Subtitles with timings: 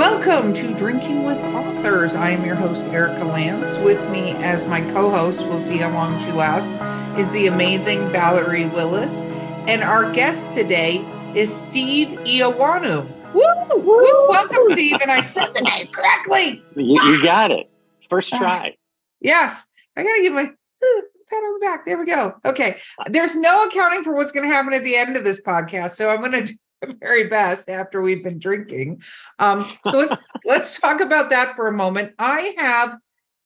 [0.00, 2.14] Welcome to Drinking with Authors.
[2.14, 3.76] I am your host, Erika Lance.
[3.76, 6.72] With me as my co host, we'll see how long she lasts,
[7.18, 9.20] is the amazing Valerie Willis.
[9.68, 13.06] And our guest today is Steve Eoannou.
[13.34, 13.78] Woo!
[13.78, 14.26] Woo!
[14.30, 14.96] Welcome, Steve.
[15.02, 16.64] And I said the name correctly.
[16.76, 17.70] You, you got it.
[18.08, 18.74] First try.
[19.20, 19.68] Yes.
[19.98, 21.84] I got to give my uh, pat on the back.
[21.84, 22.32] There we go.
[22.46, 22.78] Okay.
[23.08, 25.90] There's no accounting for what's going to happen at the end of this podcast.
[25.90, 26.58] So I'm going to
[27.00, 29.02] very best after we've been drinking.
[29.38, 32.14] Um, so let's let's talk about that for a moment.
[32.18, 32.96] I have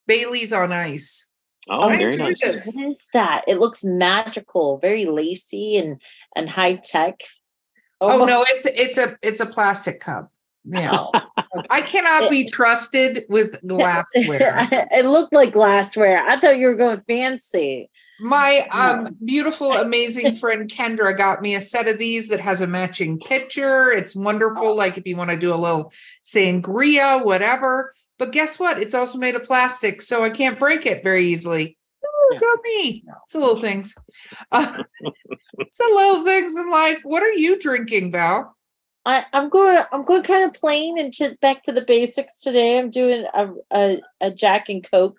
[0.07, 1.31] Bailey's on ice.
[1.69, 2.43] Oh, very nice.
[2.43, 3.45] What is that?
[3.49, 6.01] It looks magical, very lacy and
[6.37, 7.21] and high tech.
[8.01, 10.29] Oh, oh no, it's it's a it's a plastic cup.
[10.65, 11.07] Yeah.
[11.71, 14.69] I cannot be trusted with glassware.
[14.71, 16.23] it looked like glassware.
[16.25, 17.91] I thought you were going fancy.
[18.21, 22.67] My um, beautiful, amazing friend Kendra got me a set of these that has a
[22.67, 23.91] matching pitcher.
[23.91, 24.69] It's wonderful.
[24.69, 24.75] Oh.
[24.75, 25.93] Like if you want to do a little
[26.25, 27.93] sangria, whatever.
[28.19, 28.81] But guess what?
[28.81, 31.77] It's also made of plastic, so I can't break it very easily.
[32.05, 33.05] Ooh, got me.
[33.25, 33.95] It's the little things.
[34.53, 34.83] Uh,
[35.59, 37.01] it's the little things in life.
[37.03, 38.57] What are you drinking, Val?
[39.07, 39.83] I, I'm going.
[39.93, 42.79] I'm going kind of plain and to, back to the basics today.
[42.79, 45.19] I'm doing a, a, a Jack and Coke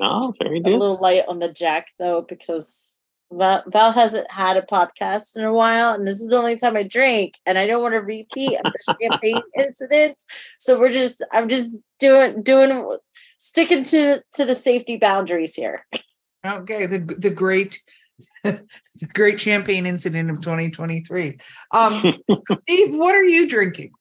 [0.00, 0.74] Oh, very good.
[0.74, 3.00] A little light on the jack though, because
[3.32, 6.76] Val, Val hasn't had a podcast in a while, and this is the only time
[6.76, 10.22] I drink, and I don't want to repeat the champagne incident.
[10.58, 12.96] So we're just, I'm just doing, doing,
[13.38, 15.86] sticking to to the safety boundaries here.
[16.46, 17.80] Okay, the the great,
[18.44, 21.38] the great champagne incident of 2023.
[21.72, 22.14] Um,
[22.52, 23.92] Steve, what are you drinking?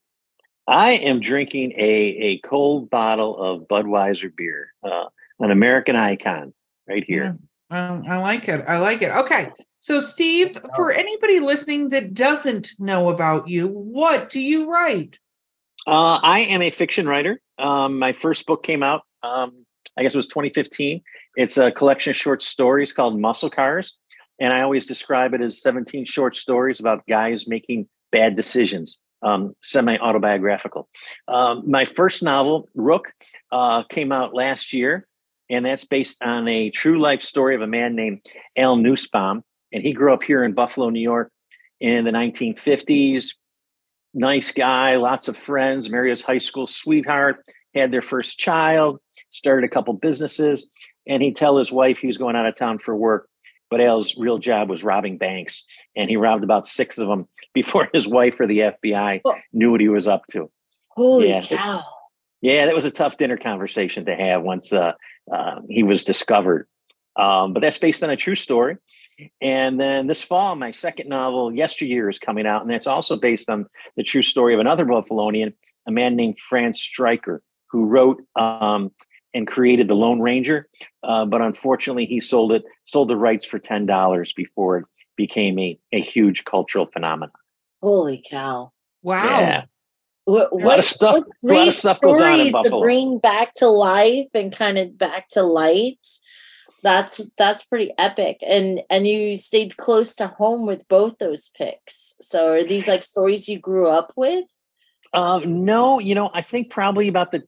[0.67, 4.73] I am drinking a a cold bottle of Budweiser beer.
[4.83, 5.05] Uh,
[5.39, 6.53] an American icon
[6.87, 7.37] right here.
[7.71, 8.65] Yeah, um, I like it.
[8.67, 9.11] I like it.
[9.11, 9.49] Okay.
[9.79, 15.19] So, Steve, for anybody listening that doesn't know about you, what do you write?
[15.85, 17.39] Uh, I am a fiction writer.
[17.59, 19.65] Um, my first book came out, um,
[19.95, 21.01] I guess it was 2015.
[21.35, 23.95] It's a collection of short stories called Muscle Cars.
[24.39, 29.55] And I always describe it as 17 short stories about guys making bad decisions, um,
[29.63, 30.87] semi autobiographical.
[31.27, 33.13] Um, my first novel, Rook,
[33.51, 35.07] uh, came out last year
[35.49, 38.25] and that's based on a true life story of a man named
[38.55, 39.43] Al Nussbaum.
[39.71, 41.31] And he grew up here in Buffalo, New York
[41.79, 43.33] in the 1950s.
[44.13, 47.43] Nice guy, lots of friends, married his high school sweetheart,
[47.75, 48.99] had their first child,
[49.29, 50.67] started a couple businesses.
[51.05, 53.29] And he'd tell his wife he was going out of town for work.
[53.69, 55.63] But Al's real job was robbing banks.
[55.95, 59.35] And he robbed about six of them before his wife or the FBI oh.
[59.53, 60.49] knew what he was up to.
[60.89, 61.83] Holy yeah, cow.
[62.41, 64.93] Yeah, that was a tough dinner conversation to have once uh,
[65.31, 66.67] uh, he was discovered.
[67.17, 68.77] Um, but that's based on a true story.
[69.41, 72.61] And then this fall, my second novel, Yesteryear, is coming out.
[72.61, 75.53] And that's also based on the true story of another Buffalonian,
[75.87, 77.41] a man named Fran Striker,
[77.71, 78.91] who wrote um,
[79.33, 80.67] and created The Lone Ranger.
[81.03, 85.79] Uh, but unfortunately, he sold it, sold the rights for $10 before it became a,
[85.91, 87.31] a huge cultural phenomenon.
[87.81, 88.71] Holy cow.
[89.03, 89.39] Wow.
[89.39, 89.65] Yeah.
[90.25, 91.23] What, a lot of stuff.
[91.23, 92.81] A lot of stuff goes on in Buffalo.
[92.81, 96.05] To bring back to life and kind of back to light.
[96.83, 102.15] That's that's pretty epic, and and you stayed close to home with both those picks.
[102.19, 104.45] So are these like stories you grew up with?
[105.13, 107.43] Um, no, you know, I think probably about the.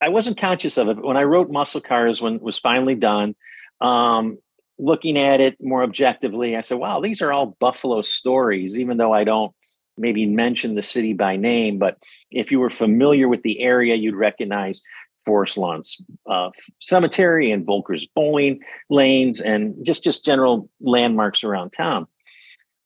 [0.00, 2.94] I wasn't conscious of it, but when I wrote Muscle Cars, when it was finally
[2.94, 3.34] done,
[3.80, 4.38] um,
[4.78, 9.12] looking at it more objectively, I said, "Wow, these are all Buffalo stories," even though
[9.12, 9.52] I don't
[9.98, 11.98] maybe mention the city by name, but
[12.30, 14.80] if you were familiar with the area, you'd recognize
[15.24, 16.50] Forest Lawns uh,
[16.80, 22.06] Cemetery and Voelker's Bowling Lanes and just, just general landmarks around town.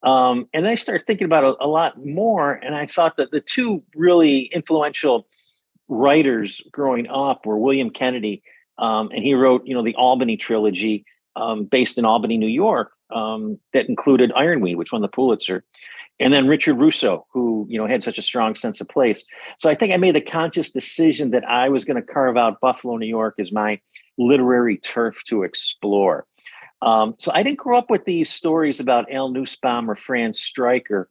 [0.03, 3.31] Um, and then I started thinking about a, a lot more, and I thought that
[3.31, 5.29] the two really influential
[5.93, 8.43] writers growing up were William Kennedy,
[8.79, 11.05] um, and he wrote, you know, the Albany trilogy
[11.37, 15.65] um, based in Albany, New York, um, that included Ironweed, which won the Pulitzer,
[16.19, 19.25] and then Richard Russo, who you know had such a strong sense of place.
[19.59, 22.61] So I think I made the conscious decision that I was going to carve out
[22.61, 23.81] Buffalo, New York, as my
[24.19, 26.27] literary turf to explore.
[26.81, 31.09] Um, so I didn't grow up with these stories about Al Nussbaum or Fran Striker.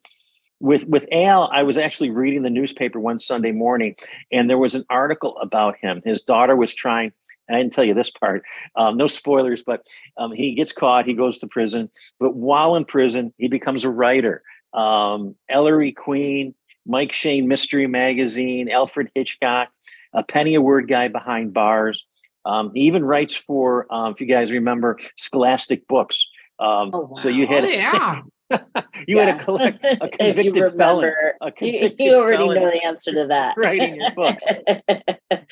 [0.62, 3.96] With with Al, I was actually reading the newspaper one Sunday morning,
[4.32, 6.02] and there was an article about him.
[6.06, 7.14] His daughter was trying
[7.50, 8.44] I didn't tell you this part.
[8.76, 9.86] Um, no spoilers, but
[10.18, 11.06] um, he gets caught.
[11.06, 11.90] He goes to prison.
[12.20, 14.44] But while in prison, he becomes a writer.
[14.74, 16.56] Um, Ellery Queen,
[16.86, 19.70] Mike Shayne Mystery Magazine, Alfred Hitchcock,
[20.14, 22.06] a penny a word guy behind bars.
[22.46, 26.28] Um, he even writes for, um, if you guys remember, Scholastic Books.
[26.60, 27.14] Um, oh, wow.
[27.16, 28.22] So you had, oh, yeah.
[29.08, 32.72] you had a, collect, a you convicted felon, a you, convicted you already felon know
[32.72, 33.56] the answer to that.
[33.58, 34.38] writing your book.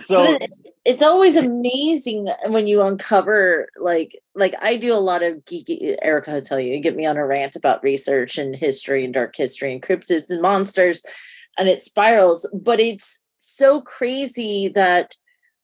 [0.00, 5.44] So it's, it's always amazing when you uncover like like I do a lot of
[5.44, 9.04] geeky Erika will tell you, you get me on a rant about research and history
[9.04, 11.04] and dark history and cryptids and monsters
[11.58, 15.14] and it spirals, but it's so crazy that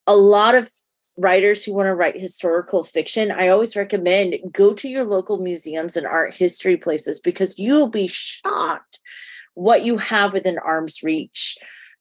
[0.06, 0.70] a lot of
[1.16, 5.96] writers who want to write historical fiction, I always recommend go to your local museums
[5.96, 9.00] and art history places because you'll be shocked
[9.54, 11.56] what you have within arm's reach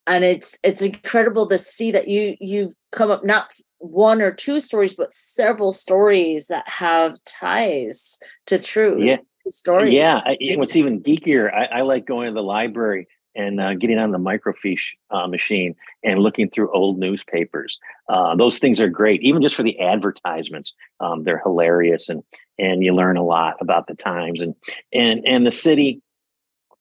[0.07, 4.59] and it's it's incredible to see that you you've come up not one or two
[4.59, 9.17] stories but several stories that have ties to true Yeah.
[9.49, 13.73] stories Yeah, I, what's even geekier, I, I like going to the library and uh,
[13.73, 17.77] getting on the microfiche uh, machine and looking through old newspapers.
[18.09, 20.73] Uh, those things are great, even just for the advertisements.
[20.99, 22.23] Um, they're hilarious, and
[22.57, 24.55] and you learn a lot about the times and
[24.93, 26.01] and and the city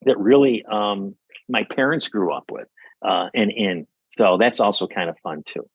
[0.05, 1.15] that really um,
[1.49, 2.67] my parents grew up with
[3.01, 3.87] uh, and in.
[4.17, 5.67] So that's also kind of fun too.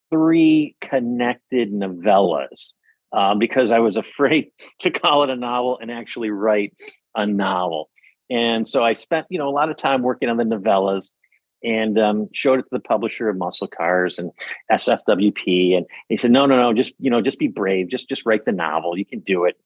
[0.09, 2.73] three connected novellas
[3.11, 6.73] uh, because I was afraid to call it a novel and actually write
[7.15, 7.89] a novel.
[8.29, 11.09] And so I spent, you know, a lot of time working on the novellas
[11.63, 14.31] and um, showed it to the publisher of Muscle Cars and
[14.71, 15.77] SFWP.
[15.77, 17.87] And he said, no, no, no, just, you know, just be brave.
[17.87, 18.97] Just, just write the novel.
[18.97, 19.57] You can do it.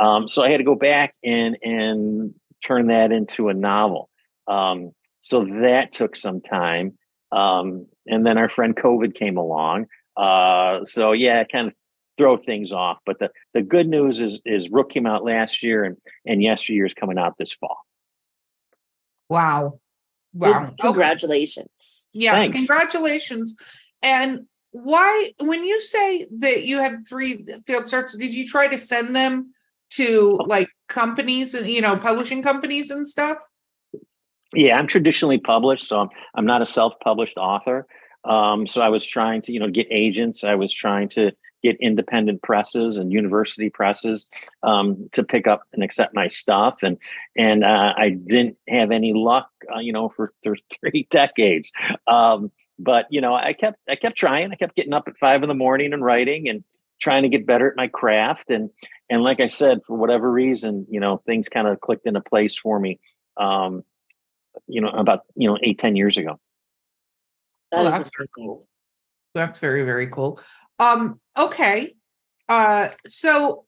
[0.00, 2.34] Um, so I had to go back and and
[2.64, 4.08] turn that into a novel.
[4.46, 6.96] Um, so that took some time.
[7.32, 9.86] Um, and then our friend COVID came along.
[10.16, 11.74] Uh, so yeah, it kind of
[12.16, 12.98] throw things off.
[13.04, 16.86] But the, the good news is is Rook came out last year and and yesteryear
[16.86, 17.78] is coming out this fall.
[19.28, 19.80] Wow.
[20.32, 20.64] Wow.
[20.64, 20.74] Okay.
[20.80, 22.08] Congratulations.
[22.12, 22.56] Yes, Thanks.
[22.56, 23.56] congratulations.
[24.02, 28.78] And why, when you say that you had three field starts, did you try to
[28.78, 29.52] send them
[29.90, 33.38] to like companies and you know publishing companies and stuff?
[34.54, 37.86] Yeah, I'm traditionally published, so I'm I'm not a self-published author.
[38.24, 40.42] Um, so I was trying to, you know, get agents.
[40.42, 41.32] I was trying to
[41.62, 44.28] get independent presses and university presses
[44.62, 46.98] um, to pick up and accept my stuff, and
[47.36, 51.70] and uh, I didn't have any luck, uh, you know, for, for three decades.
[52.06, 54.52] Um, but you know, I kept I kept trying.
[54.52, 56.64] I kept getting up at five in the morning and writing and
[57.00, 58.50] trying to get better at my craft.
[58.50, 58.70] And
[59.08, 62.56] and like I said, for whatever reason, you know, things kind of clicked into place
[62.56, 62.98] for me.
[63.36, 63.82] Um,
[64.66, 66.38] you know, about you know eight ten years ago.
[67.70, 68.66] That Well, that's very cool.
[69.34, 70.40] That's very, very cool.
[70.78, 71.94] Um, okay.
[72.48, 73.64] Uh so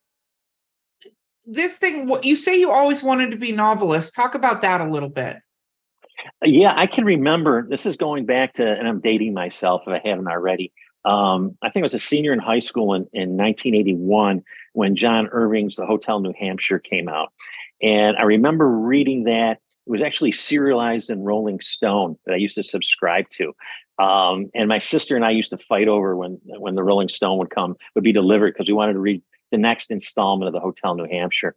[1.45, 4.15] this thing what you say you always wanted to be novelist.
[4.15, 5.37] Talk about that a little bit.
[6.45, 7.67] Yeah, I can remember.
[7.69, 10.73] This is going back to, and I'm dating myself if I haven't already.
[11.09, 14.43] Um, I think I was a senior in high school in, in 1981
[14.75, 17.33] when John Irving's The Hotel New Hampshire came out.
[17.83, 19.59] And I remember reading that.
[19.87, 23.55] It was actually serialized in Rolling Stone that I used to subscribe to.
[23.99, 27.39] Um, and my sister and I used to fight over when when the Rolling Stone
[27.39, 30.61] would come, would be delivered because we wanted to read the next installment of the
[30.61, 31.57] Hotel New Hampshire.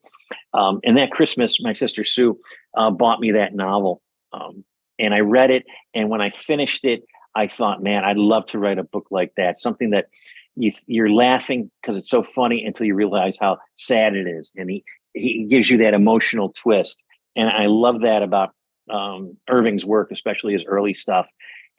[0.53, 2.39] Um, and that Christmas, my sister Sue
[2.77, 4.01] uh, bought me that novel
[4.33, 4.63] um,
[4.99, 5.65] and I read it.
[5.93, 7.03] And when I finished it,
[7.35, 10.07] I thought, man, I'd love to write a book like that, something that
[10.55, 14.69] you, you're laughing because it's so funny until you realize how sad it is, and
[14.69, 14.83] he
[15.13, 17.01] he gives you that emotional twist,
[17.35, 18.53] and I love that about
[18.89, 21.27] um, Irving's work, especially his early stuff.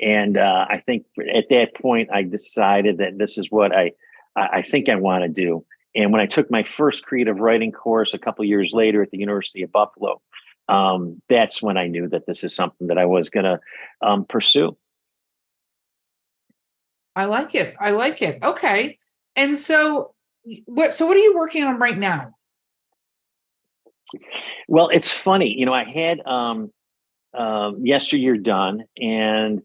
[0.01, 3.93] And uh, I think at that point, I decided that this is what I
[4.37, 5.65] I think I want to do.
[5.95, 9.19] And when I took my first creative writing course a couple years later at the
[9.19, 10.23] University of Buffalo,
[10.69, 13.61] um, that's when I knew that this is something that I was going to
[14.01, 14.77] um, pursue.
[17.15, 17.75] I like it.
[17.81, 18.43] I like it.
[18.43, 18.99] Okay.
[19.37, 20.15] And so
[20.67, 22.35] what so what are you working on right now?
[24.69, 25.59] Well, it's funny.
[25.59, 26.73] You know, I had um
[27.35, 29.63] um yesteryear done and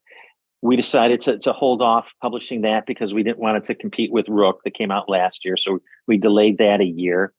[0.62, 4.12] we decided to, to hold off publishing that because we didn't want it to compete
[4.12, 5.56] with Rook that came out last year.
[5.56, 7.32] So we delayed that a year.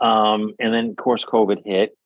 [0.00, 1.96] Um, and then, of course, COVID hit.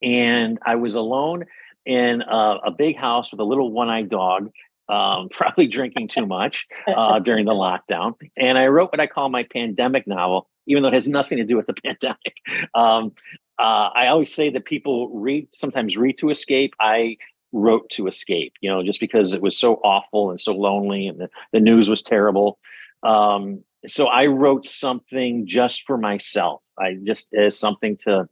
[0.00, 1.44] And I was alone
[1.84, 4.50] in a, a big house with a little one eyed dog
[4.88, 8.14] um, probably drinking too much uh, during the lockdown.
[8.38, 11.44] And I wrote what I call my pandemic novel, even though it has nothing to
[11.44, 12.36] do with the pandemic.
[12.74, 13.12] Um,
[13.58, 16.74] uh, I always say that people read sometimes read to escape.
[16.80, 17.16] I
[17.52, 21.20] wrote to escape, you know, just because it was so awful and so lonely and
[21.20, 22.58] the, the news was terrible.
[23.04, 26.62] Um, so I wrote something just for myself.
[26.78, 28.28] I just as something to,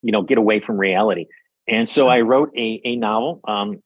[0.00, 1.26] you know, get away from reality.
[1.68, 3.40] And so I wrote a, a novel.
[3.46, 3.82] Um,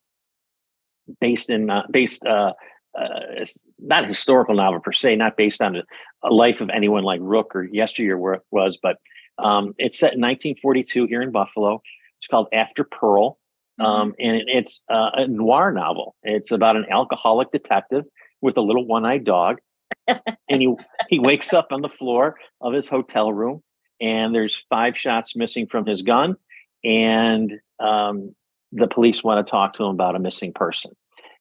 [1.20, 2.52] based in uh, based uh,
[2.98, 3.44] uh,
[3.78, 5.82] not historical novel per se, not based on a,
[6.24, 8.96] a, life of anyone like Rook or Yesteryear it was, but
[9.38, 11.82] um, it's set in 1942 here in Buffalo.
[12.18, 13.38] It's called After Pearl,
[13.80, 13.84] mm-hmm.
[13.84, 16.16] um, and it's uh, a noir novel.
[16.22, 18.04] It's about an alcoholic detective
[18.40, 19.58] with a little one-eyed dog,
[20.08, 20.74] and he
[21.08, 23.62] he wakes up on the floor of his hotel room,
[24.00, 26.36] and there's five shots missing from his gun,
[26.82, 28.34] and um,
[28.72, 30.92] the police want to talk to him about a missing person.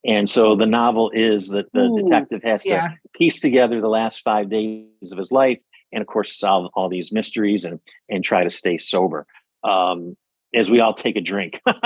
[0.05, 2.89] And so the novel is that the Ooh, detective has yeah.
[2.89, 5.59] to piece together the last five days of his life
[5.91, 7.79] and of course solve all these mysteries and
[8.09, 9.25] and try to stay sober.
[9.63, 10.15] Um,
[10.55, 11.61] as we all take a drink.
[11.65, 11.79] um,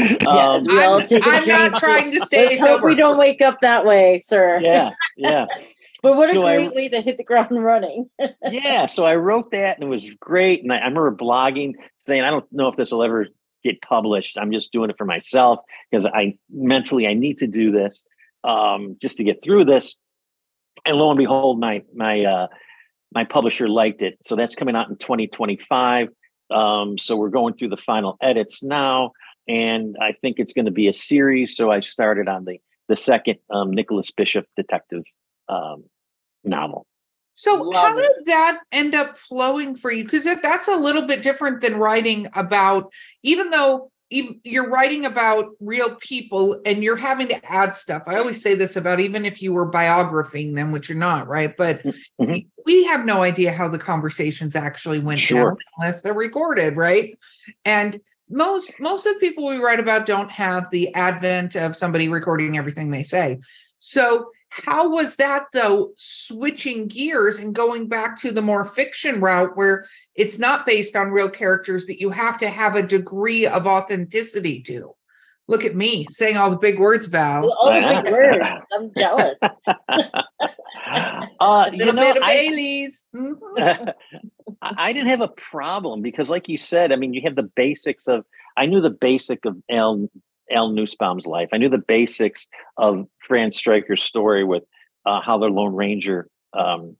[0.00, 1.72] yes, we all take a I'm drink.
[1.72, 2.72] not trying to stay Let's sober.
[2.72, 4.60] Hope we don't wake up that way, sir.
[4.60, 5.46] Yeah, yeah.
[6.02, 8.10] but what so a great I, way to hit the ground running.
[8.50, 10.62] yeah, so I wrote that and it was great.
[10.62, 13.28] And I, I remember blogging saying, I don't know if this will ever
[13.66, 14.38] get published.
[14.38, 18.04] I'm just doing it for myself because I mentally I need to do this
[18.44, 19.94] um, just to get through this.
[20.84, 22.46] And lo and behold, my my uh,
[23.12, 26.08] my publisher liked it, so that's coming out in 2025.
[26.50, 29.12] Um, so we're going through the final edits now,
[29.48, 31.56] and I think it's going to be a series.
[31.56, 32.58] So I started on the
[32.88, 35.02] the second um, Nicholas Bishop detective
[35.48, 35.84] um,
[36.44, 36.86] novel.
[37.36, 38.02] So Love how it.
[38.02, 40.04] did that end up flowing for you?
[40.04, 45.50] Because that, that's a little bit different than writing about, even though you're writing about
[45.60, 48.04] real people and you're having to add stuff.
[48.06, 51.54] I always say this about even if you were biographing them, which you're not, right?
[51.56, 52.36] But mm-hmm.
[52.64, 55.44] we have no idea how the conversations actually went sure.
[55.44, 57.18] down unless they're recorded, right?
[57.64, 58.00] And
[58.30, 62.56] most most of the people we write about don't have the advent of somebody recording
[62.56, 63.38] everything they say.
[63.78, 69.56] So how was that though, switching gears and going back to the more fiction route
[69.56, 73.66] where it's not based on real characters that you have to have a degree of
[73.66, 74.94] authenticity to?
[75.48, 77.48] Look at me saying all the big words, Val.
[77.52, 78.66] All the big words.
[78.72, 79.38] I'm jealous.
[81.40, 83.04] uh, you know, bit of I, Bailey's.
[83.14, 83.90] Mm-hmm.
[84.62, 88.06] I didn't have a problem because, like you said, I mean, you have the basics
[88.06, 88.24] of.
[88.56, 90.08] I knew the basic of Al
[90.50, 91.48] Al Nussbaum's life.
[91.52, 94.64] I knew the basics of Fran Striker's story with
[95.04, 96.96] uh, how the Lone Ranger um,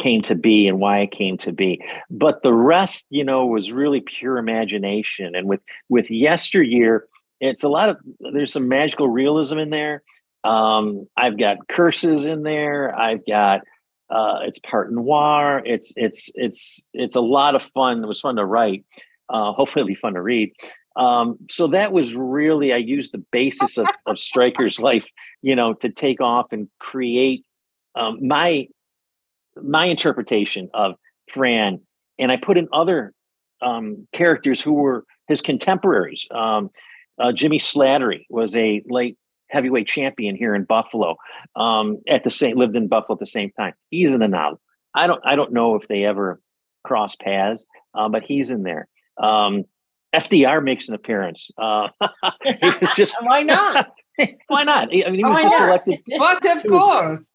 [0.00, 1.82] came to be and why it came to be.
[2.10, 5.34] But the rest, you know, was really pure imagination.
[5.34, 7.06] And with with yesteryear,
[7.40, 7.96] it's a lot of
[8.32, 10.02] there's some magical realism in there.
[10.44, 12.98] Um, I've got curses in there.
[12.98, 13.62] I've got
[14.10, 15.62] uh, it's part noir.
[15.64, 18.02] It's it's it's it's a lot of fun.
[18.02, 18.84] It was fun to write.
[19.28, 20.52] Uh, hopefully, it'll be fun to read.
[21.00, 25.08] Um, so that was really I used the basis of, of Striker's life,
[25.40, 27.44] you know, to take off and create
[27.94, 28.68] um, my
[29.56, 30.94] my interpretation of
[31.30, 31.80] Fran,
[32.18, 33.14] and I put in other
[33.62, 36.26] um, characters who were his contemporaries.
[36.30, 36.70] Um,
[37.18, 39.16] uh, Jimmy Slattery was a late
[39.48, 41.16] heavyweight champion here in Buffalo.
[41.56, 43.72] Um, at the same lived in Buffalo at the same time.
[43.88, 44.60] He's in the novel.
[44.94, 46.42] I don't I don't know if they ever
[46.84, 47.64] cross paths,
[47.94, 48.86] uh, but he's in there.
[49.18, 49.64] Um,
[50.14, 51.50] FDR makes an appearance.
[51.56, 51.88] Uh,
[52.44, 53.90] it's just why not?
[54.48, 54.88] why not?
[54.88, 55.68] I mean, he was why just not?
[55.68, 56.00] elected.
[56.18, 57.30] But of course.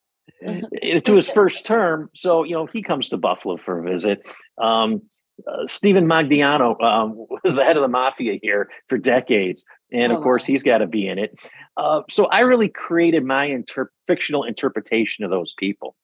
[1.04, 4.22] to his first term, so you know he comes to Buffalo for a visit.
[4.62, 5.02] Um,
[5.48, 10.20] uh, Stefano Magaddino um, was the head of the mafia here for decades, and of
[10.20, 11.38] Oh, course he's got to be in it.
[11.78, 15.96] Uh, so I really created my inter- fictional interpretation of those people.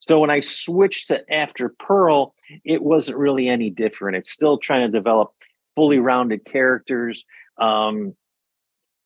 [0.00, 4.16] So when I switched to After Pearl, it wasn't really any different.
[4.16, 5.32] It's still trying to develop
[5.74, 7.24] fully rounded characters.
[7.58, 8.14] Um,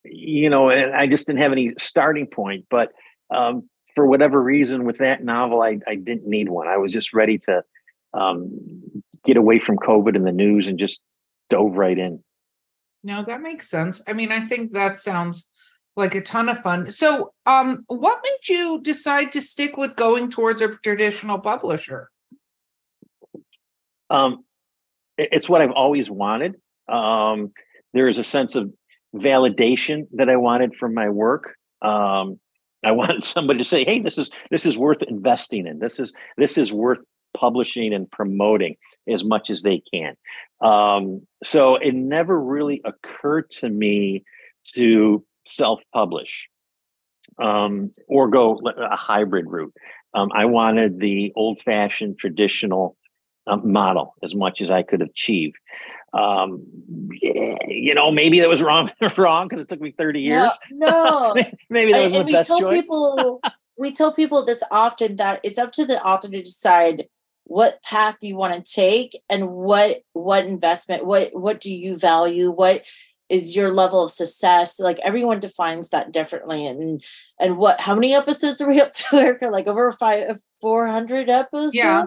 [0.05, 2.67] you know, and I just didn't have any starting point.
[2.71, 2.93] But
[3.35, 6.69] um, for whatever reason, with that novel, I, I didn't need one.
[6.69, 7.63] I was just ready to
[8.15, 11.01] um, get away from COVID and the news and just
[11.49, 12.23] dove right in.
[13.05, 14.01] No, that makes sense.
[14.07, 15.49] I mean, I think that sounds
[15.97, 16.91] like a ton of fun.
[16.91, 22.11] So, um, what made you decide to stick with going towards a traditional publisher?
[24.09, 24.45] Um,
[25.31, 26.57] it's what I've always wanted.
[26.89, 27.53] Um,
[27.93, 28.73] there is a sense of
[29.15, 31.55] validation that I wanted from my work.
[31.83, 32.41] Um,
[32.83, 35.79] I wanted somebody to say, "Hey, this is this is worth investing in.
[35.79, 36.99] This is this is worth
[37.35, 38.77] publishing and promoting
[39.09, 40.17] as much as they can."
[40.61, 44.25] Um, so it never really occurred to me
[44.75, 46.49] to self-publish
[47.39, 49.75] um, or go a hybrid route.
[50.15, 52.97] Um, I wanted the old-fashioned traditional
[53.47, 55.53] model as much as I could achieve.
[56.15, 56.63] Um,
[57.21, 60.53] you know, maybe that was wrong, wrong because it took me 30 years.
[60.71, 61.45] No, no.
[61.71, 62.83] maybe that was and, the and we best tell choice.
[62.83, 63.41] people
[63.79, 67.07] we tell people this often that it's up to the author to decide
[67.45, 72.51] what path you want to take and what what investment what what do you value
[72.51, 72.87] what
[73.29, 77.03] is your level of success like everyone defines that differently and
[77.41, 79.47] and what how many episodes are we up to Erika?
[79.47, 82.05] like over five 400 episodes Yeah.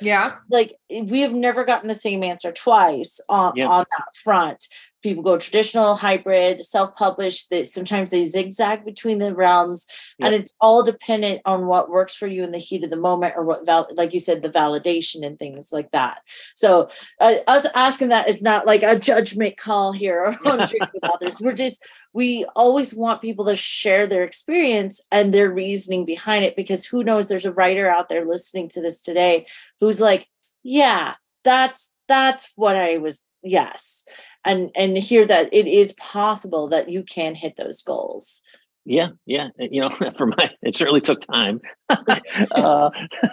[0.00, 0.36] Yeah.
[0.50, 3.68] like eh, we have never gotten the same answer twice on, Yeah.
[3.68, 4.66] on that front
[5.02, 9.86] people go traditional hybrid self-published that sometimes they zigzag between the realms
[10.20, 13.34] and it's all dependent on what works for you in the heat of the moment
[13.36, 16.22] or what val- like you said the validation and things like that.
[16.54, 16.88] So
[17.20, 21.04] uh, us asking that is not like a judgment call here or on drink with
[21.04, 21.40] others.
[21.40, 26.56] We're just we always want people to share their experience and their reasoning behind it
[26.56, 29.46] because who knows there's a writer out there listening to this today
[29.80, 30.28] who's like
[30.62, 31.14] yeah
[31.44, 34.04] that's that's what i was yes
[34.44, 38.42] and and hear that it is possible that you can hit those goals
[38.86, 39.48] Yeah, yeah.
[39.58, 41.60] You know, for my, it certainly took time.
[41.90, 42.90] uh,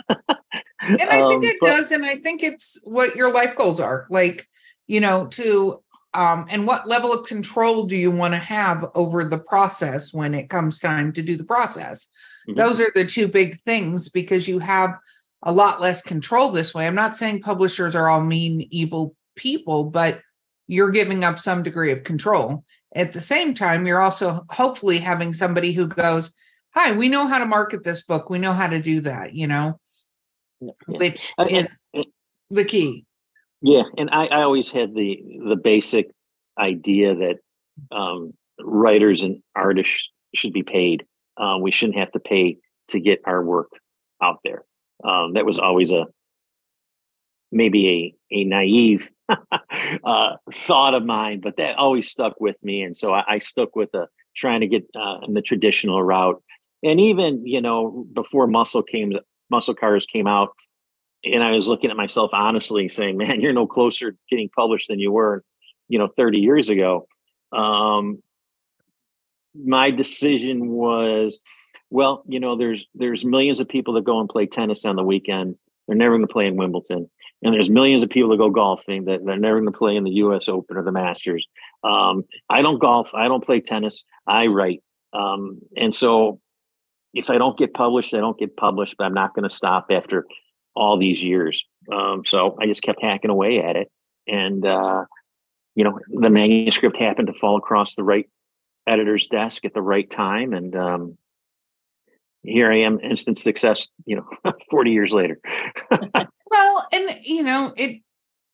[0.82, 1.92] And I think um, it but- does.
[1.92, 4.48] And I think it's what your life goals are like,
[4.88, 5.82] you know, to,
[6.14, 10.34] um, and what level of control do you want to have over the process when
[10.34, 12.08] it comes time to do the process?
[12.48, 12.58] Mhm.
[12.58, 14.92] Those are the two big things because you have
[15.48, 16.86] a lot less control this way.
[16.86, 20.20] I'm not saying publishers are all mean, evil people, but
[20.68, 22.66] you're giving up some degree of control.
[22.94, 26.36] At the same time, you're also hopefully having somebody who goes,
[26.72, 28.30] Hi, we know how to market this book.
[28.30, 29.80] We know how to do that, you know,
[30.60, 30.72] yeah.
[30.88, 32.04] which I- is I-
[32.52, 33.06] the key.
[33.62, 36.12] Yeah, and I, I always had the the basic
[36.60, 37.38] idea that
[37.92, 41.06] um, writers and artists should be paid.
[41.38, 42.58] Uh, we shouldn't have to pay
[42.90, 43.70] to get our work
[44.22, 44.64] out there.
[45.04, 46.06] Um, that was always a
[47.52, 52.96] maybe a a naive uh, thought of mine, but that always stuck with me, and
[52.96, 56.42] so I, I stuck with the trying to get uh, in the traditional route.
[56.84, 59.14] And even you know before Muscle came,
[59.50, 60.50] Muscle Cars came out,
[61.24, 65.00] and I was looking at myself honestly, saying, "Man, you're no closer getting published than
[65.00, 65.44] you were,
[65.88, 67.08] you know, 30 years ago."
[67.52, 68.22] Um,
[69.56, 71.40] my decision was,
[71.90, 75.04] well, you know, there's there's millions of people that go and play tennis on the
[75.04, 75.56] weekend.
[75.88, 77.10] They're never going to play in Wimbledon,
[77.42, 80.04] and there's millions of people that go golfing that they're never going to play in
[80.04, 80.50] the U.S.
[80.50, 81.48] Open or the Masters.
[81.84, 83.14] Um, I don't golf.
[83.14, 84.04] I don't play tennis.
[84.26, 86.42] I write, um, and so
[87.14, 88.96] if I don't get published, I don't get published.
[88.98, 90.26] But I'm not going to stop after
[90.78, 91.66] all these years.
[91.92, 93.92] Um, so I just kept hacking away at it.
[94.28, 95.06] And, uh,
[95.76, 98.30] you know, the manuscript happened to fall across the right
[98.86, 100.54] editor's desk at the right time.
[100.54, 101.18] And um,
[102.48, 105.40] here I am, instant success, you know, 40 years later.
[106.50, 108.02] Well, and you know, it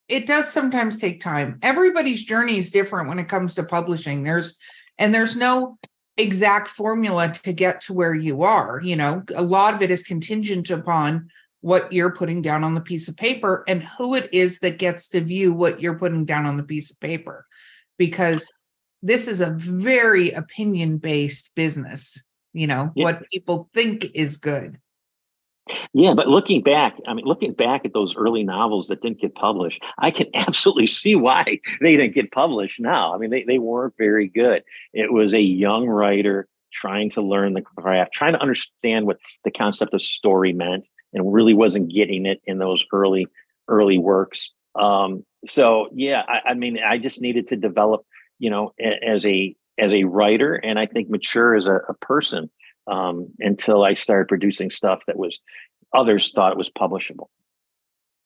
[0.08, 1.60] it does sometimes take time.
[1.62, 4.23] Everybody's journey is different when it comes to publishing.
[4.23, 4.58] There's
[4.97, 5.77] and there's no
[6.17, 9.23] exact formula to get to where you are, you know.
[9.36, 11.29] A lot of it is contingent upon
[11.62, 15.08] what you're putting down on the piece of paper and who it is that gets
[15.10, 17.45] to view what you're putting down on the piece of paper
[17.97, 18.51] because
[19.01, 23.03] this is a very opinion based business, you know, Yeah.
[23.05, 24.79] what people think is good.
[25.93, 29.33] Yeah, but looking back, I mean, looking back at those early novels that didn't get
[29.35, 33.13] published, I can absolutely see why they didn't get published now.
[33.13, 34.63] I mean, they, they weren't very good.
[34.93, 39.51] It was a young writer trying to learn the craft, trying to understand what the
[39.51, 43.27] concept of story meant, and really wasn't getting it in those early,
[43.67, 44.49] early works.
[44.75, 48.05] Um, so yeah, I, I mean, I just needed to develop,
[48.39, 48.73] you know,
[49.05, 52.49] as a as a writer, and I think mature as a, a person
[52.88, 55.39] um, until I started producing stuff that was
[55.93, 57.27] others thought was publishable.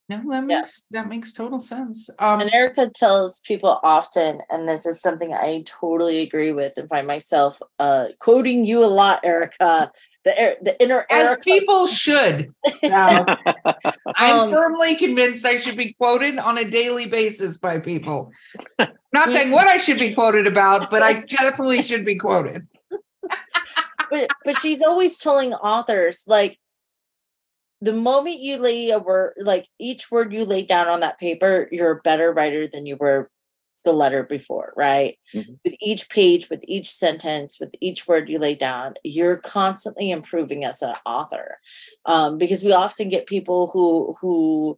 [0.10, 0.60] No, that Yeah.
[0.60, 2.10] makes that makes total sense.
[2.20, 6.88] Um, And Erika tells people often, and this is something I totally agree with and
[6.88, 9.92] find myself uh, quoting you a lot, Erika.
[10.24, 11.42] The the inner as Erika.
[11.44, 12.54] people should.
[12.84, 13.36] I'm
[14.20, 18.32] Um, firmly convinced I should be quoted on a daily basis by people.
[19.14, 22.68] Not saying what I should be quoted about, but I definitely should be quoted.
[24.10, 26.60] but but she's always telling authors like
[27.82, 31.68] the moment you lay a word like each word you lay down on that paper
[31.72, 33.30] you're a better writer than you were
[33.86, 35.18] the letter before right?
[35.34, 35.60] Mhm.
[35.64, 40.66] with each page with each sentence with each word you lay down you're constantly improving
[40.66, 41.60] as an author.
[42.06, 44.78] Um, because we often get people who who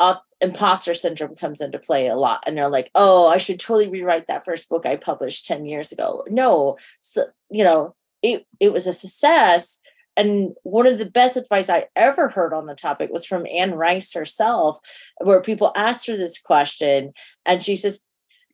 [0.00, 3.88] uh, imposter syndrome comes into play a lot and they're like oh i should totally
[3.88, 6.24] rewrite that first book i published 10 years ago.
[6.30, 9.80] No so you know it it was a success
[10.18, 13.74] and one of the best advice i ever heard on the topic was from anne
[13.74, 14.78] rice herself
[15.22, 17.12] where people asked her this question
[17.46, 18.00] and she says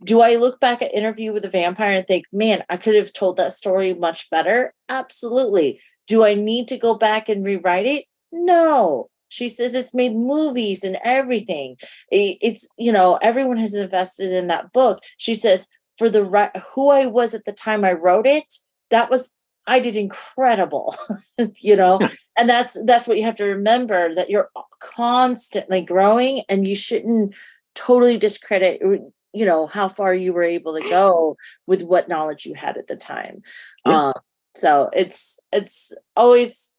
[0.03, 3.13] do i look back at interview with a vampire and think man i could have
[3.13, 5.81] told that story much better absolutely.
[6.07, 8.05] Do i need to go back and rewrite it?
[8.33, 9.09] No.
[9.29, 11.77] She says it's made movies and everything.
[12.11, 15.01] It's you know everyone has invested in that book.
[15.17, 15.67] She says
[15.99, 18.53] for the right who i was at the time i wrote it
[18.91, 19.33] that was
[19.67, 20.95] i did incredible
[21.61, 22.01] you know?
[22.37, 24.51] And that's that's what you have to remember that you're
[24.81, 27.35] constantly growing and you shouldn't
[27.75, 28.81] totally discredit
[29.33, 32.87] you know how far you were able to go with what knowledge you had at
[32.87, 33.43] the time.
[33.87, 34.09] Yeah.
[34.09, 34.13] um
[34.55, 36.75] so it's it's always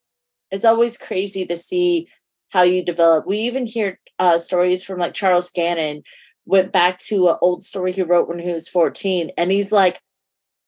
[0.51, 2.07] it's always crazy to see
[2.49, 3.27] how you develop.
[3.27, 6.03] We even hear uh stories from like charles gannon
[6.45, 9.99] went back to an old story he wrote when he was 14 and he's like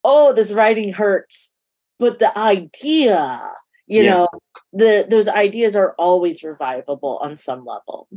[0.04, 1.54] oh this writing hurts
[2.00, 3.52] but the idea
[3.88, 4.12] you Yeah.
[4.12, 4.28] know
[4.74, 8.08] the those ideas are always revivable on some level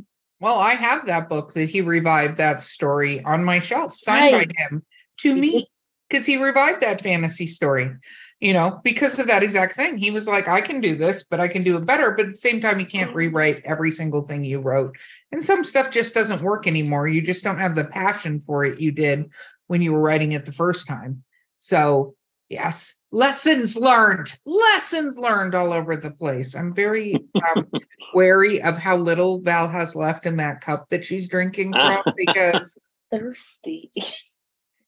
[0.40, 4.48] Well, I have that book that he revived that story on my shelf, signed Right.
[4.48, 4.82] by him
[5.18, 5.68] to me
[6.08, 7.90] because he revived that fantasy story.
[8.40, 9.98] You know, because of that exact thing.
[9.98, 12.12] He was like, I can do this, but I can do it better.
[12.16, 13.18] But at the same time, you can't mm-hmm.
[13.18, 14.96] rewrite every single thing you wrote.
[15.30, 17.06] And some stuff just doesn't work anymore.
[17.06, 19.28] You just don't have the passion for it you did
[19.66, 21.22] when you were writing it the first time.
[21.58, 22.14] So,
[22.50, 26.54] yes, lessons learned, lessons learned all over the place.
[26.54, 27.14] I'm very
[27.56, 27.70] um,
[28.14, 32.76] wary of how little Val has left in that cup that she's drinking from because,
[33.10, 33.90] thirsty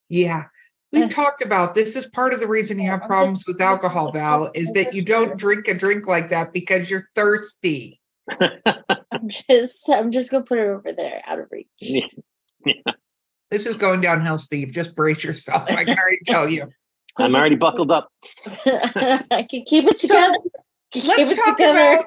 [0.08, 0.44] yeah,
[0.92, 4.50] we've talked about this is part of the reason you have problems with alcohol, Val,
[4.54, 8.00] is that you don't drink a drink like that because you're thirsty.
[9.10, 12.06] i'm just i'm just gonna put it over there out of reach
[13.50, 14.70] This is going downhill, Steve.
[14.70, 15.64] Just brace yourself.
[15.68, 16.68] I can already tell you.
[17.18, 18.08] I'm already buckled up.
[18.66, 20.36] i can keep it So, together
[20.92, 21.94] Keep Let's it talk together.
[21.94, 22.06] about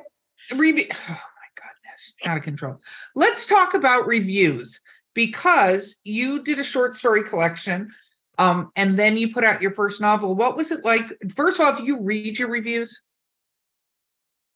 [0.55, 0.85] review.
[0.91, 2.77] Oh my goodness, it's out of control.
[3.15, 4.79] Let's talk about reviews
[5.15, 7.91] because you did a short story collection,
[8.37, 10.35] um, and then you put out your first novel.
[10.35, 11.05] What was it like?
[11.35, 13.01] First of all, do you read your reviews?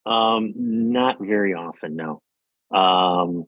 [0.05, 2.21] Um, not very often, no.
[2.71, 3.45] Um,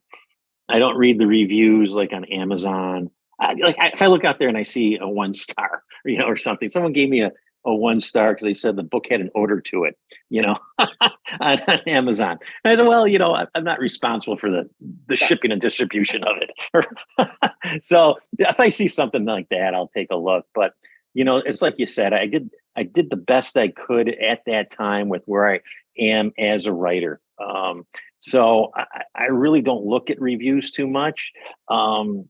[0.68, 3.10] I don't read the reviews like on Amazon.
[3.38, 6.18] I, like I, if I look out there and I see a one star, you
[6.18, 7.32] know, or something, someone gave me a,
[7.64, 9.96] a one star because they said the book had an odor to it,
[10.30, 12.38] you know, on, on Amazon.
[12.64, 14.68] And I said, well, you know, I, I'm not responsible for the
[15.06, 17.82] the shipping and distribution of it.
[17.84, 20.46] so if I see something like that, I'll take a look.
[20.54, 20.74] But
[21.14, 24.42] you know, it's like you said, I did I did the best I could at
[24.46, 25.60] that time with where I
[25.98, 27.20] am as a writer.
[27.38, 27.86] Um,
[28.20, 31.32] so I, I really don't look at reviews too much.
[31.68, 32.28] Um,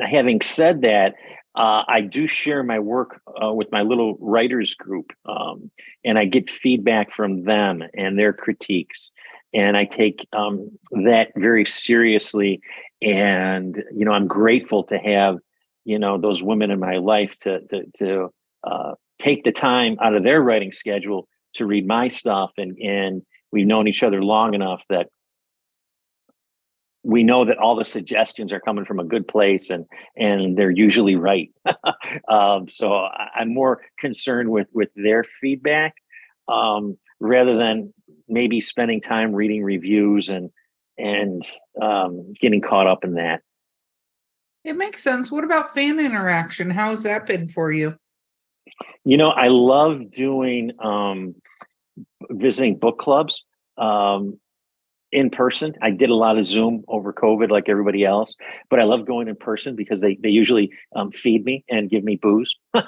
[0.00, 1.14] having said that,
[1.54, 5.70] uh, I do share my work uh, with my little writers group, um,
[6.04, 9.12] and I get feedback from them and their critiques,
[9.52, 10.70] and I take um,
[11.04, 12.60] that very seriously.
[13.00, 15.38] And you know, I'm grateful to have
[15.84, 18.28] you know those women in my life to to, to
[18.64, 23.22] uh, take the time out of their writing schedule to read my stuff and and
[23.52, 25.08] we've known each other long enough that
[27.04, 29.84] we know that all the suggestions are coming from a good place and
[30.16, 31.50] and they're usually right
[32.28, 35.94] um, so i'm more concerned with with their feedback
[36.48, 37.92] um, rather than
[38.28, 40.50] maybe spending time reading reviews and
[40.96, 41.44] and
[41.80, 43.42] um, getting caught up in that
[44.64, 45.30] It makes sense.
[45.30, 46.70] What about fan interaction?
[46.70, 47.96] How's that been for you?
[49.04, 51.34] You know, I love doing um,
[52.30, 53.44] visiting book clubs.
[53.76, 54.38] Um,
[55.14, 55.74] in person.
[55.80, 58.34] I did a lot of Zoom over COVID, like everybody else,
[58.68, 62.04] but I love going in person because they they usually um, feed me and give
[62.04, 62.54] me booze.
[62.74, 62.82] uh,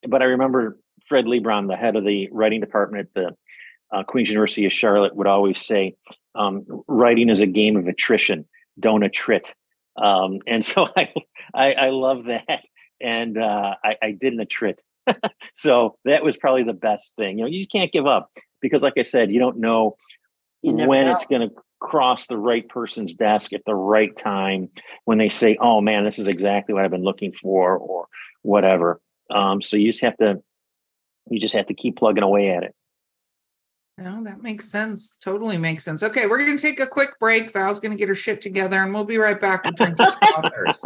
[0.07, 4.29] but I remember Fred Leebron, the head of the writing department at the uh, Queen's
[4.29, 5.95] University of Charlotte, would always say,
[6.33, 8.45] um, "Writing is a game of attrition.
[8.79, 9.53] Don't attrit."
[9.95, 11.13] Um, and so I,
[11.53, 12.63] I, I love that,
[12.99, 14.79] and uh, I, I didn't attrit.
[15.53, 17.37] so that was probably the best thing.
[17.37, 19.95] You know, you can't give up because, like I said, you don't know
[20.61, 21.13] when know.
[21.13, 21.55] it's going to
[21.85, 24.69] cross the right person's desk at the right time
[25.05, 28.07] when they say, "Oh man, this is exactly what I've been looking for," or
[28.41, 28.99] whatever.
[29.29, 30.41] Um, so you just have to,
[31.29, 32.75] you just have to keep plugging away at it.
[33.97, 35.15] No, that makes sense.
[35.21, 36.03] Totally makes sense.
[36.03, 37.53] Okay, we're going to take a quick break.
[37.53, 40.05] Val's going to get her shit together, and we'll be right back with drinking
[40.37, 40.83] authors.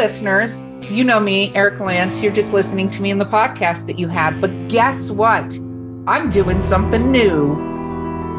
[0.00, 2.22] Listeners, you know me, Eric Lance.
[2.22, 4.40] You're just listening to me in the podcast that you had.
[4.40, 5.44] But guess what?
[6.06, 7.54] I'm doing something new.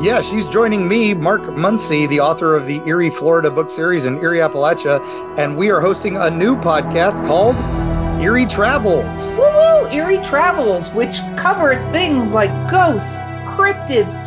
[0.02, 4.18] Yeah, she's joining me, Mark Muncy, the author of the Eerie, Florida book series in
[4.24, 5.06] Eerie, Appalachia.
[5.38, 7.56] And we are hosting a new podcast called
[8.20, 9.22] Eerie Travels.
[9.36, 9.88] Woo woo!
[9.90, 14.18] Eerie Travels, which covers things like ghosts, cryptids,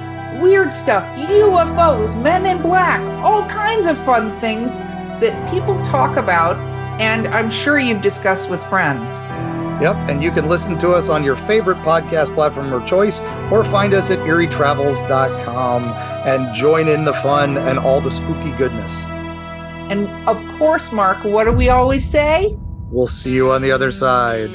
[0.40, 6.74] weird stuff, UFOs, men in black, all kinds of fun things that people talk about
[7.00, 9.20] and I'm sure you've discussed with friends.
[9.82, 13.64] Yep, and you can listen to us on your favorite podcast platform of choice or
[13.64, 18.92] find us at eerietravels.com and join in the fun and all the spooky goodness.
[19.90, 22.56] And of course, Mark, what do we always say?
[22.90, 24.52] We'll see you on the other side.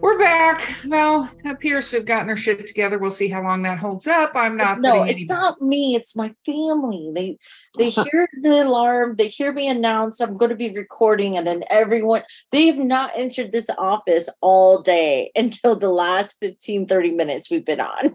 [0.00, 0.62] We're back.
[0.84, 2.98] Val appears to have gotten her shit together.
[2.98, 4.32] We'll see how long that holds up.
[4.34, 4.80] I'm not.
[4.80, 5.94] No, it's not me.
[5.94, 7.10] It's my family.
[7.14, 7.38] They
[7.78, 9.16] they hear the alarm.
[9.16, 13.52] They hear me announce I'm going to be recording, and then everyone they've not entered
[13.52, 18.14] this office all day until the last 15, 30 minutes we've been on.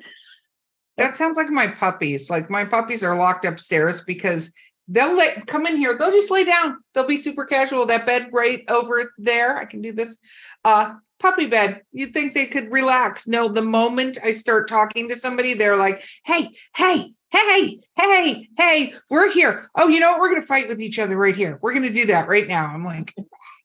[0.98, 2.30] That sounds like my puppies.
[2.30, 4.52] Like my puppies are locked upstairs because
[4.88, 5.96] they'll let come in here.
[5.98, 6.78] They'll just lay down.
[6.94, 7.86] They'll be super casual.
[7.86, 9.58] That bed right over there.
[9.58, 10.18] I can do this.
[10.66, 11.82] Uh, puppy bed.
[11.92, 13.28] You'd think they could relax.
[13.28, 18.94] No, the moment I start talking to somebody, they're like, hey, hey, hey, hey, hey,
[19.10, 19.70] we're here.
[19.76, 20.20] Oh, you know what?
[20.20, 21.60] We're going to fight with each other right here.
[21.62, 22.68] We're going to do that right now.
[22.68, 23.14] I'm like,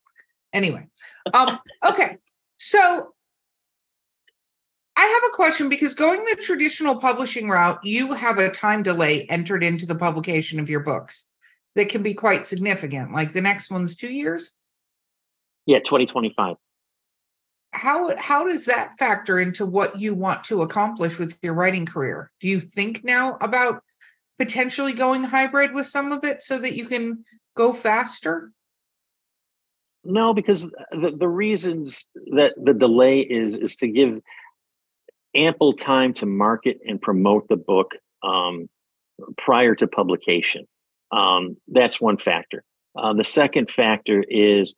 [0.53, 0.87] anyway.
[1.33, 2.17] Um, okay.
[2.57, 3.13] So
[4.95, 9.23] I have a question because going the traditional publishing route, you have a time delay
[9.23, 11.25] entered into the publication of your books
[11.75, 13.11] that can be quite significant.
[13.11, 14.53] Like the next one's two years.
[15.65, 16.57] Yeah, 2025
[17.73, 22.31] how how does that factor into what you want to accomplish with your writing career?
[22.39, 23.83] Do you think now about
[24.37, 28.51] potentially going hybrid with some of it so that you can go faster?
[30.03, 34.19] No because the, the reasons that the delay is is to give
[35.35, 38.69] ample time to market and promote the book um,
[39.37, 40.67] prior to publication.
[41.11, 42.63] Um, that's one factor.
[42.95, 44.73] Uh, the second factor is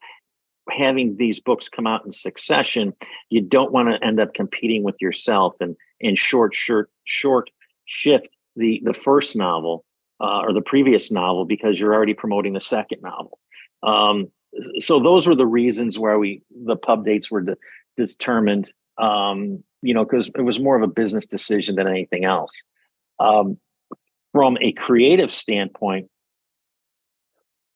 [0.70, 2.92] having these books come out in succession,
[3.30, 7.50] you don't want to end up competing with yourself and and short short short
[7.84, 9.84] shift the the first novel
[10.20, 13.38] uh, or the previous novel because you're already promoting the second novel.
[13.82, 14.30] Um,
[14.78, 17.56] so those were the reasons why we the pub dates were de-
[17.96, 22.50] determined Um, you know, because it was more of a business decision than anything else.
[23.20, 23.58] Um,
[24.32, 26.08] from a creative standpoint,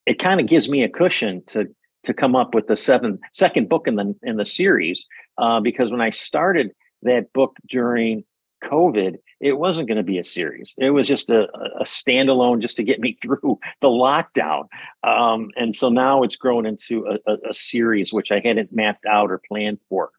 [0.07, 1.69] it kind of gives me a cushion to
[2.05, 5.05] to come up with the seventh second book in the in the series
[5.39, 8.25] uh, because when I started that book during
[8.65, 10.75] COVID, it wasn't going to be a series.
[10.77, 14.69] It was just a, a standalone just to get me through the lockdown.
[15.03, 19.07] Um, and so now it's grown into a, a, a, series, which I hadn't mapped
[19.07, 20.11] out or planned for.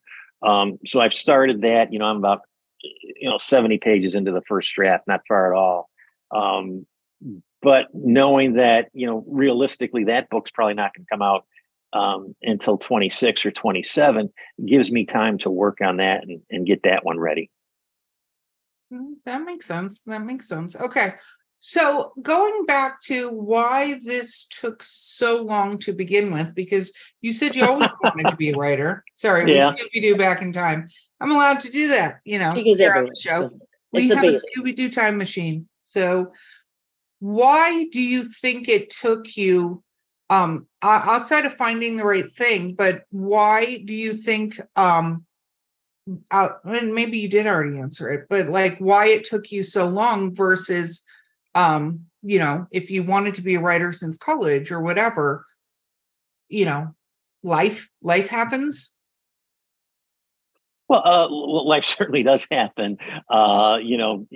[0.42, 2.42] Um, so I've started that, you know, I'm about,
[2.82, 5.90] you know, 70 pages into the first draft, not far at all.
[6.32, 6.88] Um,
[7.62, 11.46] but knowing that, you know, realistically, that book's probably not going to come out
[11.94, 14.32] um, until 26 or 27
[14.66, 17.50] gives me time to work on that and, and get that one ready.
[18.92, 20.02] Mm, that makes sense.
[20.04, 20.76] That makes sense.
[20.76, 21.14] Okay.
[21.64, 27.56] So going back to why this took so long to begin with, because you said
[27.56, 29.04] you always wanted to be a writer.
[29.14, 29.70] Sorry, yeah.
[29.70, 30.88] we Scooby Doo back in time.
[31.20, 33.50] I'm allowed to do that, you know, on the show.
[33.94, 35.68] we have a, a Scooby Doo time machine.
[35.84, 36.32] So
[37.20, 39.84] why do you think it took you
[40.32, 45.26] um outside of finding the right thing, but why do you think um
[46.32, 49.88] uh, and maybe you did already answer it, but like why it took you so
[49.88, 51.04] long versus,
[51.54, 55.46] um, you know, if you wanted to be a writer since college or whatever,
[56.50, 56.96] you know,
[57.44, 58.92] life life happens.
[60.88, 62.98] Well, uh, life certainly does happen.
[63.30, 64.28] Uh, you know,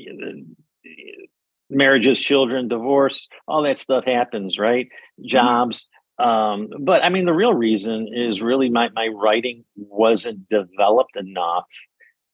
[1.70, 4.88] marriages, children, divorce, all that stuff happens, right?
[4.88, 5.28] Mm-hmm.
[5.28, 5.88] Jobs.
[6.18, 11.66] Um, but I mean, the real reason is really my, my writing wasn't developed enough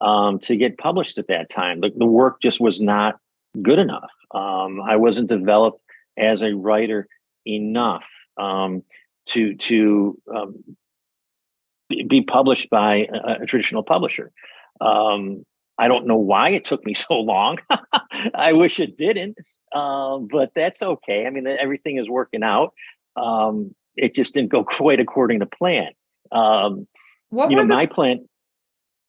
[0.01, 1.81] um, to get published at that time.
[1.81, 3.15] The, the work just was not
[3.61, 4.11] good enough.
[4.33, 5.81] Um, I wasn't developed
[6.17, 7.07] as a writer
[7.45, 8.03] enough
[8.37, 8.83] um,
[9.27, 10.63] to to um,
[11.89, 14.31] be published by a, a traditional publisher.
[14.79, 15.45] Um,
[15.81, 17.57] I don't know why it took me so long.
[18.33, 19.37] I wish it didn't,
[19.73, 21.25] uh, but that's okay.
[21.25, 22.73] I mean, everything is working out
[23.15, 25.91] um, it just didn't go quite according to plan.
[26.31, 26.87] Um,
[27.29, 28.27] what you know, my plan.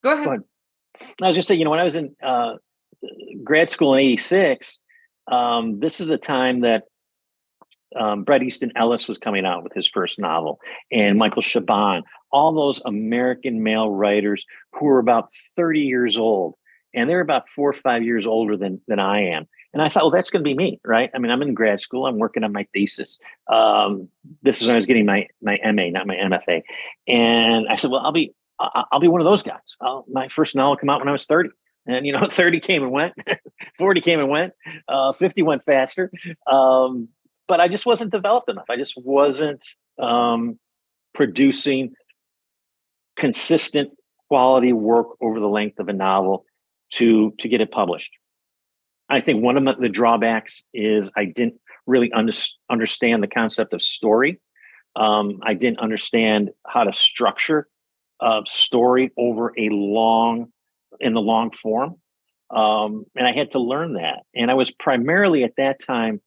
[0.02, 0.24] Go ahead.
[0.24, 0.42] Go ahead.
[1.20, 2.54] I was just say, you know, when I was in uh,
[3.42, 4.78] grad school in '86,
[5.30, 6.84] um, this is a time that
[7.96, 12.52] um, Bret Easton Ellis was coming out with his first novel, and Michael Chabon, all
[12.54, 16.54] those American male writers who were about 30 years old,
[16.94, 19.48] and they're about four or five years older than than I am.
[19.72, 21.10] And I thought, well, that's going to be me, right?
[21.14, 22.06] I mean, I'm in grad school.
[22.06, 23.18] I'm working on my thesis.
[23.50, 24.08] Um,
[24.42, 26.62] this is when I was getting my my MA, not my MFA.
[27.08, 29.76] And I said, well, I'll be I'll be one of those guys.
[29.80, 31.50] I'll, my first novel came out when I was 30.
[31.86, 33.14] And you know, 30 came and went,
[33.76, 34.52] 40 came and went,
[34.88, 36.10] uh, 50 went faster.
[36.46, 37.08] Um,
[37.48, 38.66] but I just wasn't developed enough.
[38.70, 39.64] I just wasn't
[39.98, 40.58] um,
[41.14, 41.94] producing
[43.16, 43.90] consistent
[44.28, 46.44] quality work over the length of a novel
[46.92, 48.12] to to get it published.
[49.08, 52.32] I think one of the drawbacks is I didn't really under,
[52.70, 54.40] understand the concept of story.
[54.96, 57.68] Um, I didn't understand how to structure
[58.20, 60.52] a story over a long,
[61.00, 61.96] in the long form.
[62.50, 64.20] Um, and I had to learn that.
[64.34, 66.20] And I was primarily at that time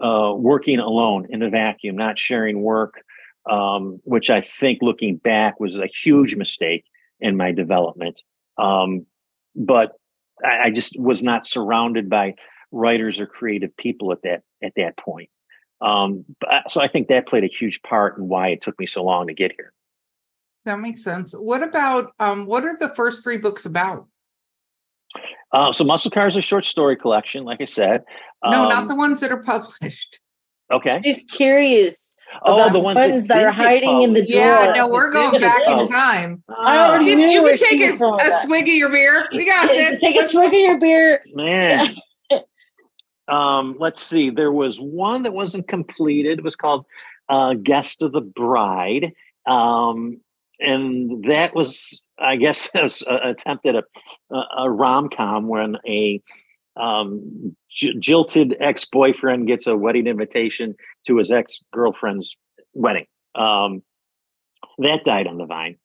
[0.00, 3.02] uh, working alone in a vacuum, not sharing work,
[3.50, 6.84] um, which I think looking back was a huge mistake
[7.20, 8.22] in my development.
[8.58, 9.06] Um,
[9.54, 9.92] but
[10.44, 12.34] I, I just was not surrounded by
[12.70, 15.30] writers or creative people at that at that point.
[15.80, 18.86] Um, but, so I think that played a huge part in why it took me
[18.86, 19.72] so long to get here.
[20.64, 21.32] That makes sense.
[21.32, 24.06] What about um, what are the first three books about?
[25.52, 28.04] Uh, so Muscle Car is a short story collection, like I said.
[28.44, 30.20] No, um, not the ones that are published.
[30.70, 31.00] Okay.
[31.04, 32.11] She's curious.
[32.44, 34.40] Oh, the ones, ones that, that, are hiding in the door.
[34.40, 36.42] Yeah, no, we're going back in time.
[36.48, 39.26] I already you, knew you can take a, a swig of your beer.
[39.32, 40.00] We got this.
[40.00, 41.22] Take a swig of your beer.
[41.34, 41.94] Man.
[43.28, 44.30] um, let's see.
[44.30, 46.38] There was one that wasn't completed.
[46.38, 46.86] It was called
[47.28, 49.12] uh, Guest of the Bride.
[49.46, 50.20] Um,
[50.60, 53.84] and that was, I guess, an attempt at a,
[54.30, 56.22] a, a rom com when a
[56.76, 60.74] um, j- jilted ex boyfriend gets a wedding invitation
[61.06, 62.36] to his ex girlfriend's
[62.74, 63.06] wedding.
[63.34, 63.82] Um,
[64.78, 65.76] that died on the vine.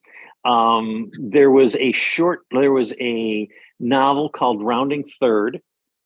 [0.46, 3.48] Um, there was a short, there was a
[3.80, 5.62] novel called Rounding Third.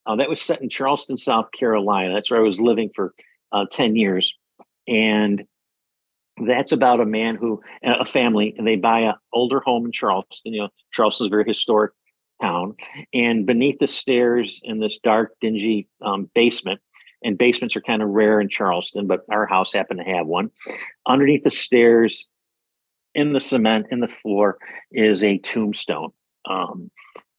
[0.05, 2.13] Uh, that was set in Charleston, South Carolina.
[2.13, 3.13] That's where I was living for
[3.51, 4.33] uh, 10 years.
[4.87, 5.43] And
[6.43, 10.53] that's about a man who, a family, and they buy an older home in Charleston.
[10.53, 11.91] You know, Charleston's very historic
[12.41, 12.75] town.
[13.13, 16.81] And beneath the stairs in this dark, dingy um, basement,
[17.23, 20.49] and basements are kind of rare in Charleston, but our house happened to have one.
[21.05, 22.25] Underneath the stairs,
[23.13, 24.57] in the cement, in the floor,
[24.91, 26.11] is a tombstone.
[26.49, 26.89] Um,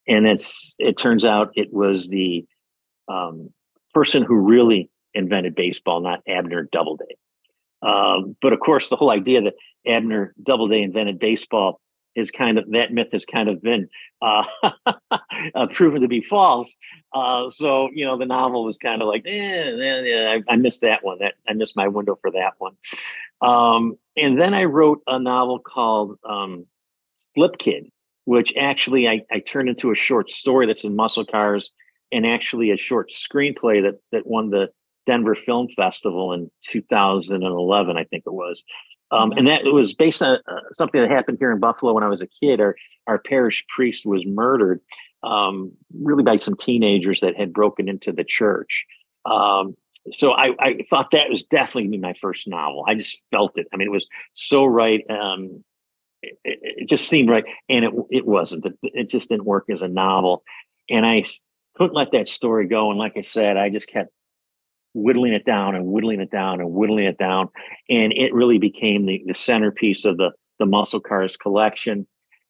[0.07, 2.45] and it's it turns out it was the
[3.09, 3.51] um,
[3.95, 7.17] person who really invented baseball, not Abner Doubleday.
[7.83, 9.55] Um, but of course, the whole idea that
[9.87, 11.81] Abner Doubleday invented baseball
[12.15, 13.89] is kind of that myth has kind of been
[14.21, 14.45] uh,
[15.11, 16.75] uh, proven to be false.
[17.13, 20.57] Uh, so you know, the novel was kind of like, eh, eh, eh, I, I,
[20.57, 21.19] missed that one.
[21.19, 22.77] That I missed my window for that one.
[23.41, 26.67] Um, and then I wrote a novel called um,
[27.17, 27.91] Slip Kid,
[28.25, 31.71] which actually I, I turned into a short story that's in muscle cars
[32.13, 34.69] and actually a short screenplay that that won the
[35.07, 38.63] Denver Film Festival in 2011, I think it was.
[39.13, 42.09] Um, and that was based on uh, something that happened here in Buffalo when I
[42.09, 42.61] was a kid.
[42.61, 42.75] Our
[43.07, 44.81] our parish priest was murdered,
[45.23, 48.87] um, really by some teenagers that had broken into the church.
[49.25, 49.77] Um,
[50.11, 52.85] so I, I, thought that was definitely my first novel.
[52.89, 53.69] I just felt it.
[53.73, 55.05] I mean, it was so right.
[55.09, 55.63] Um,
[56.23, 58.67] it, it, just seemed right, and it it wasn't.
[58.83, 60.43] It just didn't work as a novel,
[60.89, 61.25] and I
[61.77, 62.91] couldn't let that story go.
[62.91, 64.13] And like I said, I just kept
[64.95, 67.49] whittling it down and whittling it down and whittling it down,
[67.89, 72.07] and it really became the the centerpiece of the the Muscle Cars collection.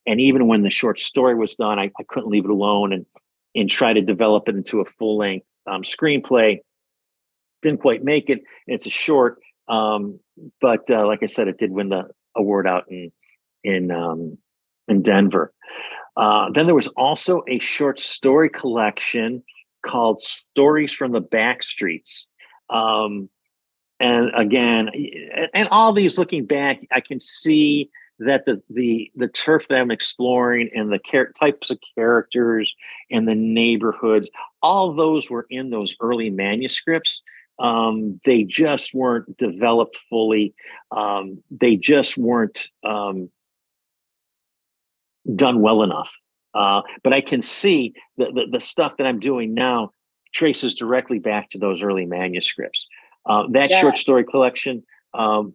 [0.06, 3.06] And even when the short story was done, I, I couldn't leave it alone and
[3.54, 6.60] and try to develop it into a full length um, screenplay.
[7.62, 8.42] Didn't quite make it.
[8.66, 9.38] It's a short,
[9.68, 10.18] um,
[10.60, 13.12] but uh, like I said, it did win the award out in
[13.62, 14.38] in um,
[14.88, 15.52] in Denver.
[16.16, 19.42] Uh, then there was also a short story collection
[19.84, 22.26] called Stories from the Back Streets.
[22.72, 23.28] Um,
[24.00, 24.90] and again,
[25.54, 29.90] and all these looking back, I can see that the the the turf that I'm
[29.90, 32.74] exploring and the char- types of characters
[33.10, 34.28] and the neighborhoods,
[34.62, 37.22] all those were in those early manuscripts.
[37.58, 40.54] Um, they just weren't developed fully.
[40.90, 43.30] Um, they just weren't um,
[45.36, 46.12] done well enough.
[46.54, 49.92] Uh, but I can see that the, the, stuff that I'm doing now
[50.32, 52.86] traces directly back to those early manuscripts.
[53.26, 53.80] Uh, that yeah.
[53.80, 54.82] short story collection
[55.14, 55.54] um,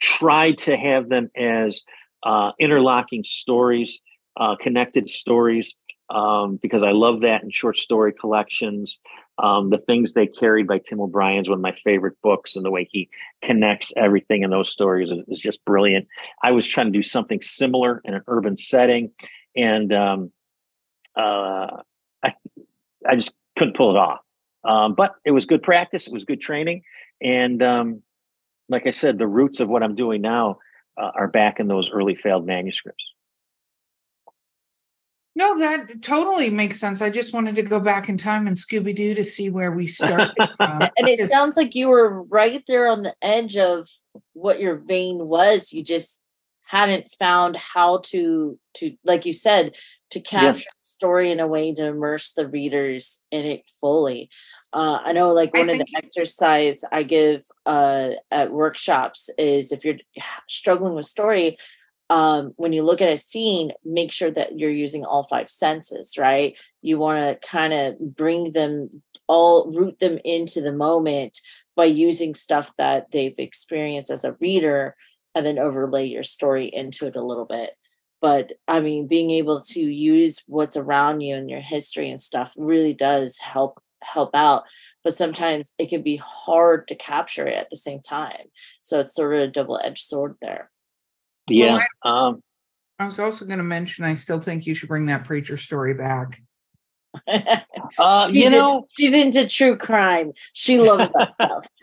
[0.00, 1.82] tried to have them as
[2.22, 3.98] uh, interlocking stories,
[4.36, 5.74] uh, connected stories,
[6.10, 8.98] um, because I love that in short story collections.
[9.38, 12.70] Um, the things they carried by Tim O'Brien's one of my favorite books, and the
[12.70, 13.08] way he
[13.42, 16.08] connects everything in those stories is, is just brilliant.
[16.42, 19.12] I was trying to do something similar in an urban setting,
[19.56, 20.32] and um,
[21.16, 21.78] uh,
[22.22, 22.34] I,
[23.08, 24.20] I just couldn't pull it off.
[24.64, 26.06] Um, but it was good practice.
[26.06, 26.82] It was good training,
[27.22, 28.02] and um,
[28.68, 30.58] like I said, the roots of what I'm doing now
[31.00, 33.04] uh, are back in those early failed manuscripts.
[35.36, 37.00] No, that totally makes sense.
[37.00, 39.86] I just wanted to go back in time and Scooby Doo to see where we
[39.86, 40.82] started from.
[40.82, 43.88] and it sounds like you were right there on the edge of
[44.32, 45.72] what your vein was.
[45.72, 46.22] You just
[46.70, 49.74] hadn't found how to to like you said
[50.10, 50.78] to capture yeah.
[50.80, 54.30] the story in a way to immerse the readers in it fully.
[54.72, 59.84] Uh, I know, like one of the exercise I give uh, at workshops is if
[59.84, 59.96] you're
[60.48, 61.56] struggling with story,
[62.08, 66.16] um, when you look at a scene, make sure that you're using all five senses,
[66.16, 66.56] right?
[66.82, 71.40] You want to kind of bring them all, root them into the moment
[71.74, 74.94] by using stuff that they've experienced as a reader
[75.34, 77.74] and then overlay your story into it a little bit.
[78.20, 82.54] But I mean, being able to use what's around you and your history and stuff
[82.56, 84.64] really does help help out
[85.04, 88.46] but sometimes it can be hard to capture it at the same time
[88.80, 90.70] so it's sort of a double-edged sword there
[91.50, 91.78] yeah.
[91.78, 92.42] Well, I, um,
[92.98, 95.94] I was also going to mention, I still think you should bring that preacher story
[95.94, 96.40] back.
[97.98, 100.32] Uh, you know, in, she's into true crime.
[100.52, 101.66] She loves that stuff.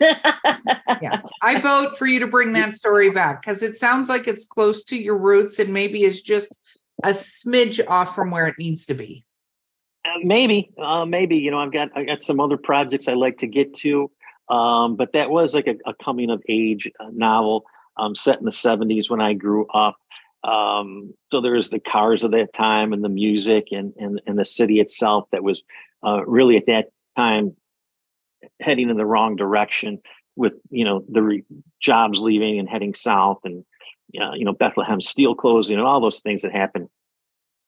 [1.02, 4.46] yeah, I vote for you to bring that story back because it sounds like it's
[4.46, 6.56] close to your roots and maybe it's just
[7.04, 9.24] a smidge off from where it needs to be.
[10.04, 13.38] Uh, maybe, uh, maybe you know, I've got I got some other projects I like
[13.38, 14.10] to get to,
[14.48, 17.64] um, but that was like a, a coming of age uh, novel
[17.98, 19.96] um, set in the 70s when I grew up.
[20.44, 24.38] Um, so there was the cars of that time and the music and, and, and
[24.38, 25.62] the city itself that was
[26.06, 27.56] uh, really at that time
[28.60, 30.00] heading in the wrong direction
[30.36, 31.44] with, you know, the re-
[31.80, 33.64] jobs leaving and heading south and,
[34.20, 36.88] uh, you know, Bethlehem steel closing and all those things that happened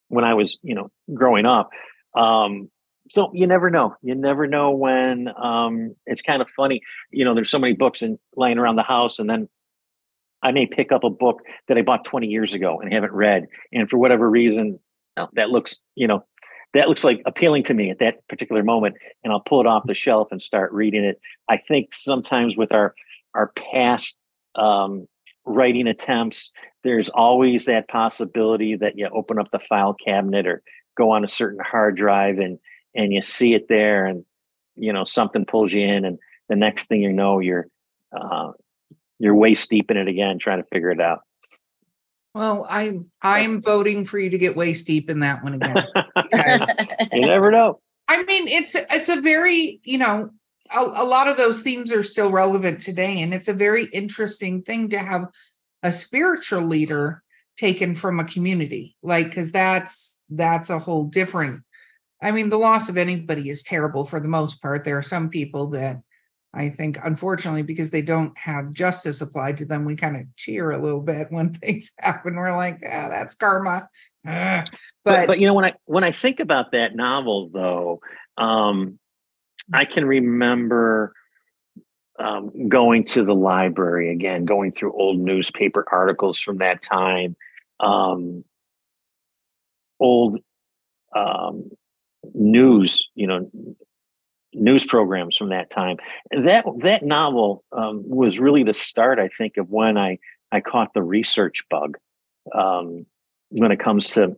[0.09, 1.71] when I was, you know, growing up.
[2.15, 2.71] Um,
[3.09, 3.97] so you never know.
[4.03, 6.81] You never know when um, it's kind of funny.
[7.11, 9.49] You know, there's so many books and laying around the house, and then
[10.43, 13.47] I may pick up a book that I bought 20 years ago and haven't read.
[13.73, 14.79] And for whatever reason,
[15.17, 16.25] oh, that looks, you know,
[16.73, 18.97] that looks like appealing to me at that particular moment.
[19.23, 21.21] And I'll pull it off the shelf and start reading it.
[21.49, 22.95] I think sometimes with our,
[23.35, 24.17] our past
[24.55, 25.07] um,
[25.45, 26.51] writing attempts,
[26.85, 30.63] there's always that possibility that you open up the file cabinet or
[30.97, 32.59] go on a certain hard drive and
[32.95, 34.25] and you see it there and
[34.77, 36.19] you know something pulls you in and
[36.49, 37.67] the next thing you know you're
[38.13, 38.51] uh,
[39.21, 41.21] you're waist deep in it again trying to figure it out
[42.35, 45.87] Well, I'm I'm voting for you to get waist deep in that one again.
[47.13, 50.31] you never know I mean, it's it's a very you know
[50.75, 54.63] a, a lot of those themes are still relevant today, and it's a very interesting
[54.63, 55.27] thing to have
[55.85, 57.23] a spiritual leader
[57.57, 61.63] taken from a community, like because that's that's a whole different.
[62.21, 64.85] I mean, the loss of anybody is terrible for the most part.
[64.85, 66.01] There are some people that
[66.53, 70.73] I think, unfortunately, because they don't have justice applied to them, we kind of cheer
[70.73, 72.37] a little bit when things happen.
[72.37, 73.89] We're like, ah, that's karma.
[74.27, 74.65] Ah.
[75.05, 78.01] but, But, but you know when i when i think about that novel though
[78.37, 78.99] um
[79.73, 81.15] i can remember
[82.19, 87.35] um, going to the library again going through old newspaper articles from that time
[87.81, 88.45] um
[89.99, 90.39] old
[91.17, 91.71] um
[92.35, 93.51] news you know
[94.53, 95.97] news programs from that time
[96.33, 100.19] that that novel um, was really the start i think of when i
[100.51, 101.97] i caught the research bug
[102.55, 103.07] um,
[103.51, 104.37] when it comes to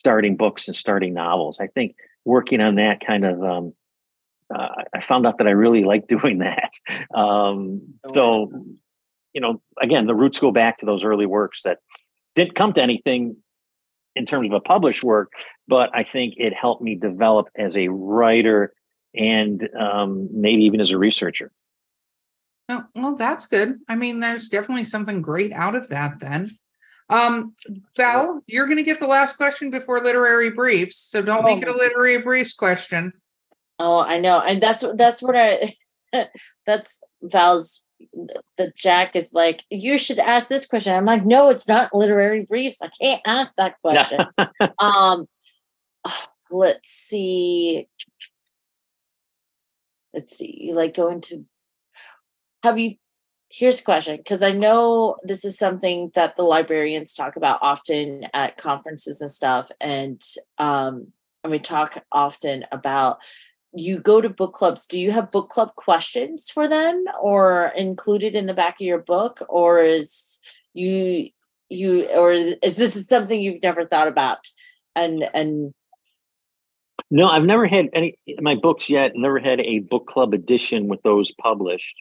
[0.00, 1.58] starting books and starting novels.
[1.60, 3.74] I think working on that kind of, um,
[4.52, 6.72] uh, I found out that I really like doing that.
[7.14, 8.50] Um, so,
[9.32, 11.78] you know, again, the roots go back to those early works that
[12.34, 13.36] didn't come to anything
[14.16, 15.32] in terms of a published work,
[15.68, 18.72] but I think it helped me develop as a writer
[19.14, 21.50] and um, maybe even as a researcher.
[22.68, 23.78] Oh, well, that's good.
[23.88, 26.50] I mean, there's definitely something great out of that then.
[27.08, 27.56] Um,
[27.96, 31.68] Val, you're going to get the last question before literary briefs, so don't make it
[31.68, 31.76] a Oh.
[31.76, 33.12] literary briefs question.
[33.80, 35.74] Oh, I know, and that's that's what I.
[36.66, 37.84] that's Val's.
[38.56, 40.94] The Jack is like, you should ask this question.
[40.94, 42.80] I'm like, no, it's not literary briefs.
[42.80, 44.20] I can't ask that question.
[44.78, 45.26] um,
[46.50, 47.88] let's see.
[50.12, 50.56] Let's see.
[50.60, 51.44] You like going to?
[52.62, 52.94] Have you?
[53.48, 58.26] Here's a question because I know this is something that the librarians talk about often
[58.32, 60.22] at conferences and stuff, and
[60.58, 63.18] um, and we talk often about
[63.72, 68.34] you go to book clubs do you have book club questions for them or included
[68.34, 70.40] in the back of your book or is
[70.74, 71.28] you
[71.68, 74.38] you or is this something you've never thought about
[74.96, 75.72] and and
[77.10, 79.12] No, I've never had any my books yet.
[79.14, 81.96] Never had a book club edition with those published.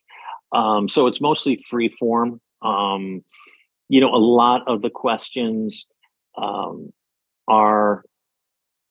[0.52, 2.42] Um, so it's mostly free form.
[2.62, 3.24] Um,
[3.88, 5.86] you know, a lot of the questions
[6.38, 6.94] um,
[7.48, 8.04] are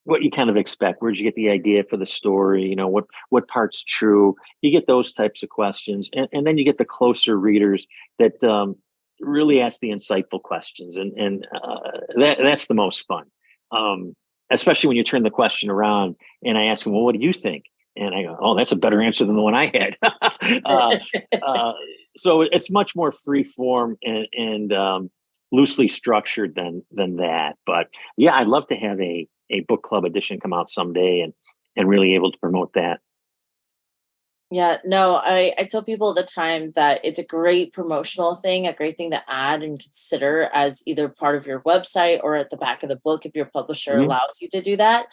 [0.05, 1.01] what you kind of expect.
[1.01, 2.64] Where'd you get the idea for the story?
[2.64, 4.35] You know, what what part's true?
[4.61, 7.87] You get those types of questions, and, and then you get the closer readers
[8.19, 8.77] that um,
[9.21, 13.27] really ask the insightful questions, and and uh, that that's the most fun.
[13.71, 14.16] Um,
[14.51, 17.32] especially when you turn the question around and I ask them, well, what do you
[17.32, 17.64] think?
[17.96, 19.96] And I go, oh, that's a better answer than the one I had.
[20.64, 20.99] uh,
[21.42, 21.72] uh,
[22.16, 25.11] so it's much more free form and, and um,
[25.51, 27.57] loosely structured than than that.
[27.66, 31.32] But yeah, I'd love to have a a book club edition come out someday and
[31.76, 33.01] and really able to promote that.
[34.51, 38.66] Yeah no i i tell people all the time that it's a great promotional thing
[38.66, 42.51] a great thing to add and consider as either part of your website or at
[42.51, 44.05] the back of the book if your publisher Mhm.
[44.07, 45.07] allows you to do that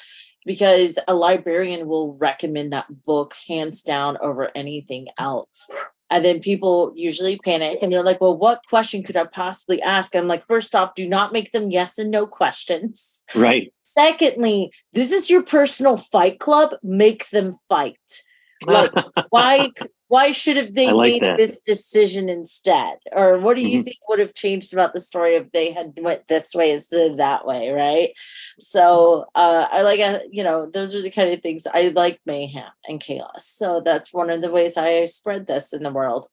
[0.45, 5.69] because a librarian will recommend that book hands down over anything else
[6.09, 10.15] and then people usually panic and they're like well what question could i possibly ask
[10.15, 13.73] i'm like first off do not make them yes and no questions Right.
[13.83, 18.21] secondly this is your personal fight club make them fight
[18.66, 18.91] like
[19.30, 19.72] why
[20.08, 21.38] why should have they like made that.
[21.38, 23.86] this decision instead or what do you Mhm.
[23.86, 27.18] think would have changed about the story if they had went this way instead of
[27.18, 28.12] that way right
[28.60, 32.20] so uh i like uh, you know those are the kind of things i like
[32.26, 36.28] mayhem and chaos so that's one of the ways i spread this in the world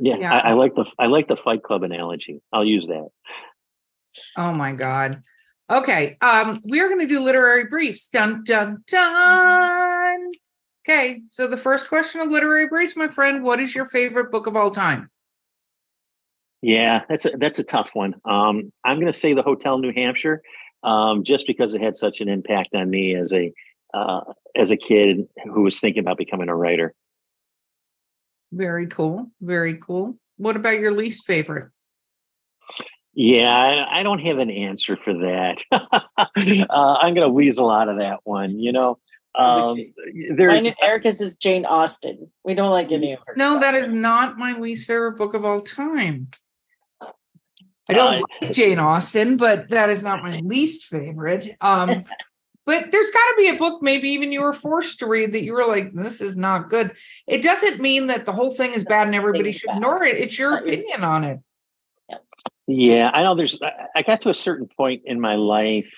[0.00, 0.32] yeah, Yeah.
[0.34, 2.42] I, I like the I like the Fight Club analogy.
[2.52, 3.08] I'll use that.
[4.36, 5.22] Oh my God.
[5.70, 6.16] Okay.
[6.20, 8.08] Um, we're going to do literary briefs.
[8.08, 9.77] Dun, dun, dun.
[10.88, 11.20] Okay.
[11.28, 14.56] So the first question of literary briefs, my friend, what is your favorite book of
[14.56, 15.10] all time?
[16.62, 18.14] Yeah, that's a that's a tough one.
[18.24, 20.42] Um, I'm going to say the Hotel New Hampshire,
[20.82, 23.52] um, just because it had such an impact on me as a
[23.92, 24.22] uh,
[24.56, 26.94] as a kid who was thinking about becoming a writer.
[28.50, 29.30] Very cool.
[29.40, 30.16] Very cool.
[30.36, 31.70] What about your least favorite?
[33.12, 35.62] Yeah, I, I don't have an answer for that.
[35.70, 38.58] uh, I'm going to weasel out of that one.
[38.58, 38.98] You know,
[39.38, 39.92] um, okay.
[40.30, 40.48] there.
[40.48, 43.62] mine and Erika's is jane austen we don't like any of her No, stuff.
[43.62, 46.28] that is not my least favorite book of all time.
[47.88, 51.56] I don't uh, like Jane Austen, but that is not my least favorite.
[51.60, 52.04] Um,
[52.66, 55.42] but there's got to be a book, maybe even you were forced to read that
[55.42, 56.92] you were like, this is not good.
[57.26, 60.16] It doesn't mean that the whole thing is bad and everybody should ignore it.
[60.16, 61.40] It's your opinion on it.
[62.66, 63.58] Yeah, I know there's,
[63.96, 65.90] I got to a certain point in my life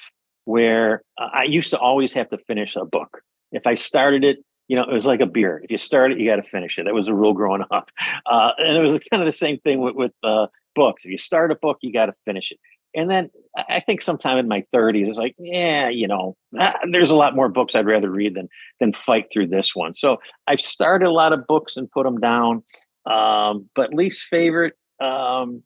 [0.51, 3.23] where I used to always have to finish a book.
[3.53, 5.61] If I started it, you know, it was like a beer.
[5.63, 6.85] If you start it, you got to finish it.
[6.85, 7.91] That was a rule growing up.
[8.27, 11.05] Uh, and it was kind of the same thing with, with uh, books.
[11.05, 12.59] If you start a book, you got to finish it.
[12.95, 13.31] And then
[13.69, 17.35] I think sometime in my 30s, it's like, yeah, you know, ah, there's a lot
[17.35, 18.49] more books I'd rather read than
[18.79, 19.95] than fight through this one.
[19.95, 22.63] So I've started a lot of books and put them down.
[23.07, 25.63] Um, but least favorite, um,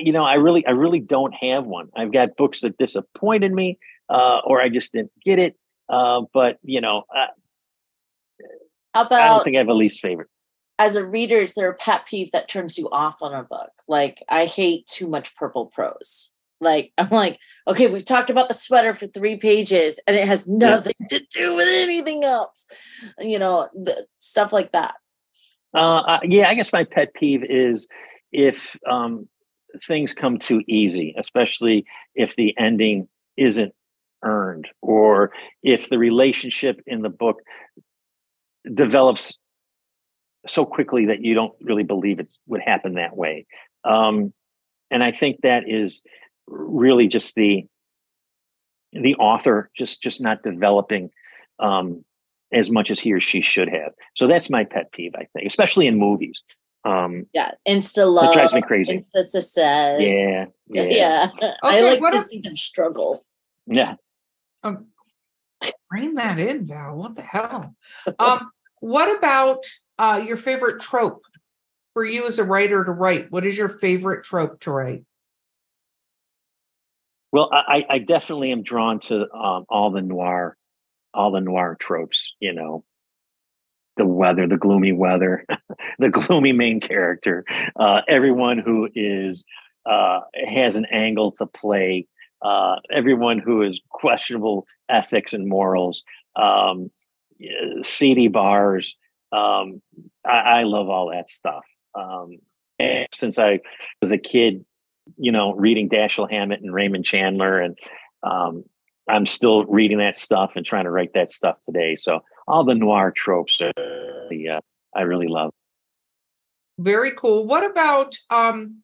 [0.00, 1.88] you know, I really, I really don't have one.
[1.96, 3.78] I've got books that disappointed me,
[4.08, 5.56] uh, or I just didn't get it.
[5.88, 7.26] Uh, but you know, uh,
[8.94, 10.28] How about, I don't think I have a least favorite.
[10.78, 13.70] As a reader, is there a pet peeve that turns you off on a book?
[13.86, 16.30] Like, I hate too much purple prose.
[16.60, 20.48] Like, I'm like, okay, we've talked about the sweater for three pages and it has
[20.48, 21.18] nothing yeah.
[21.18, 22.66] to do with anything else.
[23.18, 24.94] You know, the, stuff like that.
[25.72, 27.86] Uh, yeah, I guess my pet peeve is
[28.32, 29.28] if um,
[29.86, 33.74] things come too easy, especially if the ending isn't
[34.22, 37.40] earned or if the relationship in the book
[38.72, 39.36] develops
[40.46, 43.46] so quickly that you don't really believe it would happen that way.
[43.84, 44.32] Um,
[44.90, 46.02] and I think that is
[46.46, 47.66] really just the
[48.92, 51.10] the author just just not developing
[51.60, 52.04] um,
[52.52, 53.92] as much as he or she should have.
[54.16, 56.42] So that's my pet peeve, I think, especially in movies.
[56.84, 58.98] Um, yeah, insta love drives me crazy.
[58.98, 60.00] Insta success.
[60.00, 60.82] Yeah, yeah.
[60.88, 61.28] yeah.
[61.34, 63.22] Okay, I like to if, see them struggle.
[63.66, 63.96] Yeah.
[64.62, 64.86] Um,
[65.90, 66.96] bring that in, Val.
[66.96, 67.74] What the hell?
[68.18, 68.50] Um,
[68.80, 69.64] what about
[69.98, 71.22] uh, your favorite trope
[71.92, 73.30] for you as a writer to write?
[73.30, 75.04] What is your favorite trope to write?
[77.32, 80.56] Well, I, I definitely am drawn to um, all the noir,
[81.14, 82.34] all the noir tropes.
[82.40, 82.84] You know,
[84.00, 85.44] the weather, the gloomy weather,
[85.98, 87.44] the gloomy main character,
[87.76, 89.44] uh, everyone who is
[89.84, 92.06] uh, has an angle to play,
[92.40, 96.02] uh, everyone who is questionable ethics and morals,
[96.34, 96.90] um,
[97.82, 98.96] seedy bars.
[99.32, 99.82] Um,
[100.26, 101.64] I, I, love all that stuff.
[101.94, 102.38] Um,
[103.12, 103.60] since I
[104.00, 104.64] was a kid,
[105.18, 107.78] you know, reading Dashiell Hammett and Raymond Chandler, and
[108.22, 108.64] um,
[109.08, 111.96] I'm still reading that stuff and trying to write that stuff today.
[111.96, 112.20] So
[112.50, 113.72] all the noir tropes are
[114.28, 114.60] the uh,
[114.94, 115.52] I really love.
[116.78, 117.46] Very cool.
[117.46, 118.82] What about um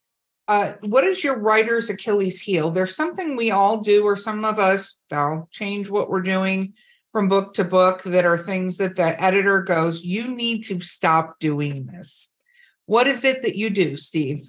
[0.48, 2.70] uh what is your writer's Achilles heel?
[2.70, 6.74] There's something we all do, or some of us, Val, change what we're doing
[7.12, 11.38] from book to book that are things that the editor goes, you need to stop
[11.40, 12.30] doing this.
[12.84, 14.46] What is it that you do, Steve?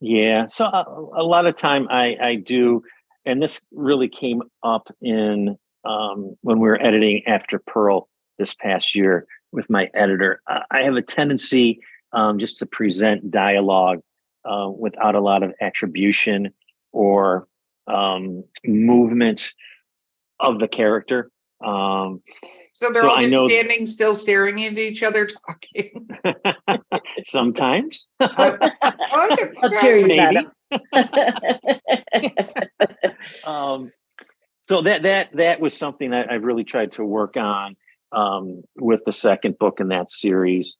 [0.00, 0.84] Yeah, so a, uh,
[1.14, 2.82] a lot of time I I do,
[3.24, 8.08] and this really came up in um, when we were editing after Pearl
[8.38, 10.40] this past year with my editor.
[10.48, 11.80] I have a tendency
[12.12, 14.00] um, just to present dialogue
[14.44, 16.52] uh, without a lot of attribution
[16.92, 17.48] or
[17.86, 19.52] um, movement
[20.40, 21.30] of the character.
[21.64, 22.20] Um,
[22.74, 26.08] so they're so all just know, standing still, staring at each other, talking.
[27.24, 28.06] Sometimes.
[28.20, 30.20] Maybe.
[33.46, 33.90] um,
[34.60, 37.76] so that that that was something that I really tried to work on
[38.16, 40.76] um, with the second book in that series.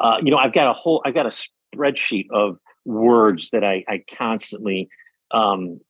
[0.00, 1.30] Uh, you know, I've got a whole, I've got a
[1.74, 4.88] spreadsheet of words that I, I constantly
[5.30, 5.80] um,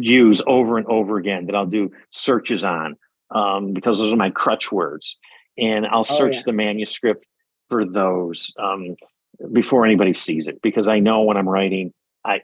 [0.00, 2.96] use over and over again that I'll do searches on
[3.34, 5.16] um, because those are my crutch words.
[5.56, 6.42] And I'll oh, search oh, yeah.
[6.46, 7.24] the manuscript
[7.70, 8.96] for those um,
[9.52, 11.92] before anybody sees it because I know when I'm writing,
[12.24, 12.40] I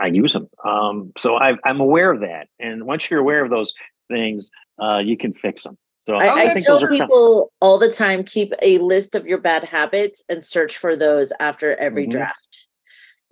[0.00, 0.48] I use them.
[0.64, 2.48] Um, so I, am aware of that.
[2.58, 3.72] And once you're aware of those
[4.10, 4.50] things,
[4.82, 5.78] uh, you can fix them.
[6.06, 9.38] So I, I, I think tell people all the time keep a list of your
[9.38, 12.18] bad habits and search for those after every mm-hmm.
[12.18, 12.68] draft.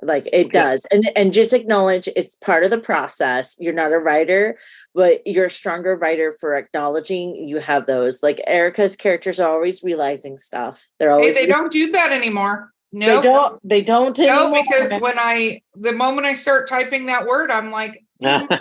[0.01, 0.85] Like it does.
[0.91, 3.57] And and just acknowledge it's part of the process.
[3.61, 4.59] You're not a writer,
[4.95, 8.23] but you're a stronger writer for acknowledging you have those.
[8.23, 10.89] Like Erika's characters are always realizing stuff.
[10.99, 12.73] They're always hey, they re- don't do that anymore.
[12.91, 13.23] No, nope.
[13.23, 13.61] they don't.
[13.65, 14.19] They don't.
[14.19, 14.65] No, anymore.
[14.69, 18.61] because when I the moment I start typing that word, I'm like, mm,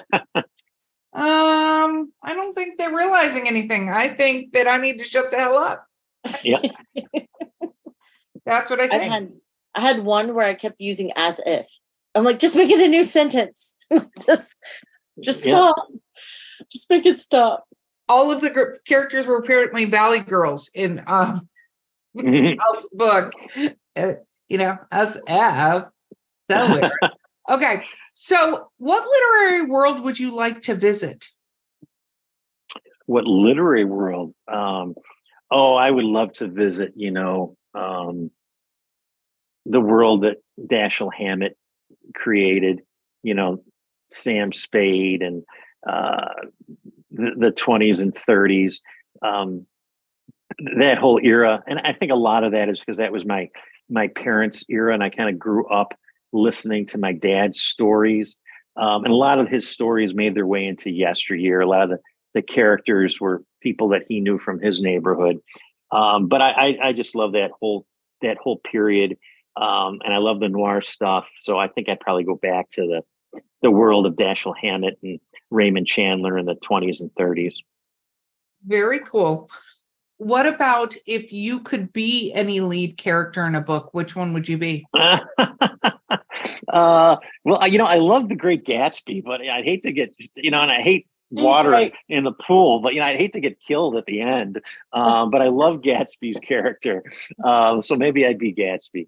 [1.14, 3.90] Um, I don't think they're realizing anything.
[3.90, 5.86] I think that I need to shut the hell up.
[6.44, 6.62] Yeah.
[8.46, 9.04] That's what I think.
[9.04, 9.32] I had,
[9.76, 11.68] I had one where I kept using as if.
[12.16, 13.78] I'm like, just make it a new sentence.
[14.26, 14.56] just
[15.20, 15.54] just yeah.
[15.54, 15.88] stop.
[16.72, 17.66] Just make it stop.
[18.10, 21.48] All of the gr- characters were apparently Valley Girls in um
[22.18, 22.60] mm-hmm.
[22.98, 23.34] book.
[23.96, 24.14] Uh,
[24.48, 25.86] you know, as F.
[26.50, 26.90] So
[27.50, 27.84] Okay.
[28.14, 31.28] So, what literary world would you like to visit?
[33.06, 34.34] What literary world?
[34.52, 34.96] Um,
[35.50, 38.32] oh, I would love to visit, you know, um,
[39.66, 41.58] the world that Dashiell Hammett
[42.16, 42.82] created,
[43.24, 43.64] you know,
[44.10, 45.44] Sam Spade and
[45.88, 46.34] uh,
[47.12, 48.82] the, the 20s and 30s.
[49.22, 49.66] Um,
[50.78, 51.64] that whole era.
[51.68, 53.50] And I think a lot of that is because that was my
[53.90, 55.94] my parents' era, and I kind of grew up
[56.34, 58.38] listening to my dad's stories.
[58.78, 61.62] Um, and a lot of his stories made their way into yesteryear.
[61.62, 62.00] A lot of the,
[62.34, 65.40] the characters were people that he knew from his neighborhood.
[65.92, 67.86] Um, but I, I, I, just love that whole
[68.22, 69.18] that whole period,
[69.58, 71.26] um, and I love the noir stuff.
[71.38, 75.20] So I think I'd probably go back to the the world of Dashiell Hammett and
[75.50, 77.56] Raymond Chandler in the 20s and 30s.
[78.66, 79.50] Very cool.
[80.18, 83.94] What about if you could be any lead character in a book?
[83.94, 84.86] Which one would you be?
[86.70, 90.52] uh, well, you know, I love The Great Gatsby, but I'd hate to get, you
[90.52, 91.94] know, and I hate water right.
[92.10, 94.62] in the pool, but you know, I'd hate to get killed at the end.
[94.94, 97.04] Um, but I love Gatsby's character,
[97.44, 99.08] um, so maybe I'd be Gatsby.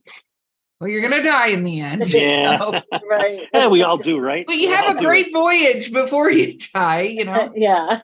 [0.79, 2.03] Well, you're gonna die in the end.
[2.13, 2.81] Yeah, so.
[3.09, 3.47] right.
[3.53, 4.45] yeah, we all do, right?
[4.45, 7.01] But you we have a great voyage before you die.
[7.01, 7.51] You know.
[7.55, 8.01] yeah.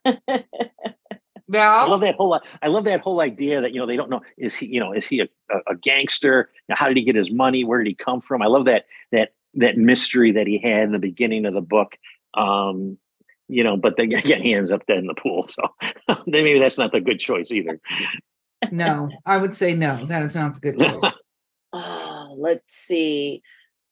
[1.49, 1.85] Val?
[1.85, 2.39] I love that whole.
[2.61, 4.93] I love that whole idea that you know they don't know is he you know
[4.93, 5.27] is he a,
[5.67, 6.51] a, gangster?
[6.69, 7.63] how did he get his money?
[7.63, 8.41] Where did he come from?
[8.41, 11.97] I love that that that mystery that he had in the beginning of the book.
[12.33, 12.97] Um,
[13.47, 15.43] you know, but then again, he ends up dead in the pool.
[15.43, 15.63] So
[16.27, 17.79] maybe that's not the good choice either.
[18.71, 20.05] No, I would say no.
[20.05, 21.13] That is not the good choice.
[21.73, 23.41] oh, let's see.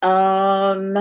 [0.02, 0.98] Um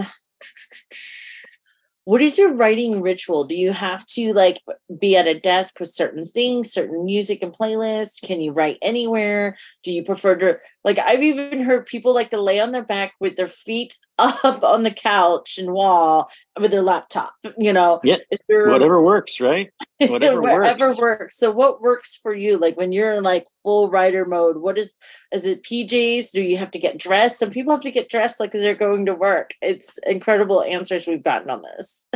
[2.06, 4.62] what is your writing ritual do you have to like
[5.00, 9.56] be at a desk with certain things certain music and playlists can you write anywhere
[9.82, 13.14] do you prefer to like i've even heard people like to lay on their back
[13.18, 18.00] with their feet up on the couch and wall with their laptop you know?
[18.02, 18.16] Yeah.
[18.48, 19.70] There, whatever works right?
[19.98, 21.00] Whatever wherever works.
[21.00, 21.38] works.
[21.38, 22.58] So what works for you?
[22.58, 24.94] Like when you're in like full writer mode what is
[25.32, 27.38] is it pjs do you have to get dressed?
[27.38, 29.52] Some people have to get dressed like they're going to work.
[29.62, 32.06] It's incredible answers we've gotten on this.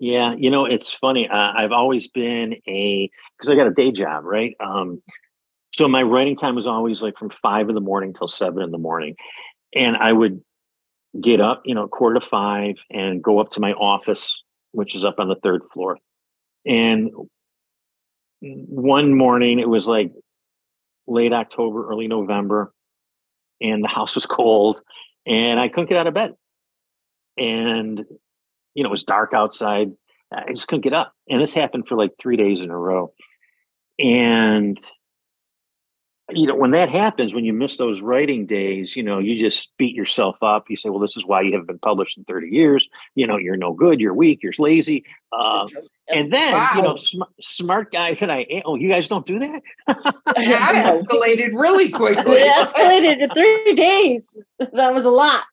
[0.00, 3.90] Yeah you know it's funny uh, i've always been a because i got a day
[3.90, 4.54] job right?
[4.60, 5.02] Um
[5.74, 8.70] so my writing time was always like from five in the morning till seven in
[8.70, 9.16] the morning.
[9.74, 10.42] And i would
[11.20, 14.42] get up, you know, quarter to five and go up to my office,
[14.72, 15.98] which is up on the third floor.
[16.66, 17.10] And
[18.40, 20.12] one morning, it was like
[21.06, 22.72] late October, early November,
[23.60, 24.82] and the house was cold
[25.28, 26.34] and I couldn't get out of bed.
[27.36, 28.04] And,
[28.74, 29.92] you know, it was dark outside.
[30.32, 31.12] I just couldn't get up.
[31.28, 33.12] And this happened for like three days in a row.
[33.98, 34.78] And
[36.30, 39.72] you know when that happens when you miss those writing days you know you just
[39.78, 40.66] beat yourself up.
[40.68, 42.88] You say well this is why you haven't been published in 30 years.
[43.14, 44.00] You know you're no good.
[44.00, 44.42] You're weak.
[44.42, 45.04] You're lazy.
[45.32, 45.66] Uh,
[46.08, 46.70] and then wow.
[46.76, 49.62] you know sm- smart guy that i am oh you guys don't do that?
[49.86, 50.14] That
[51.02, 52.36] escalated really quickly.
[52.36, 54.42] It escalated in three days.
[54.72, 55.44] That was a lot.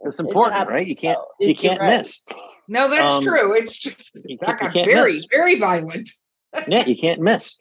[0.00, 0.86] It's important right?
[0.86, 1.98] You can't you can't right.
[1.98, 2.20] miss.
[2.68, 3.54] No that's um, true.
[3.54, 5.26] It's just that got very miss.
[5.30, 6.10] very violent
[6.66, 7.56] yeah you can't miss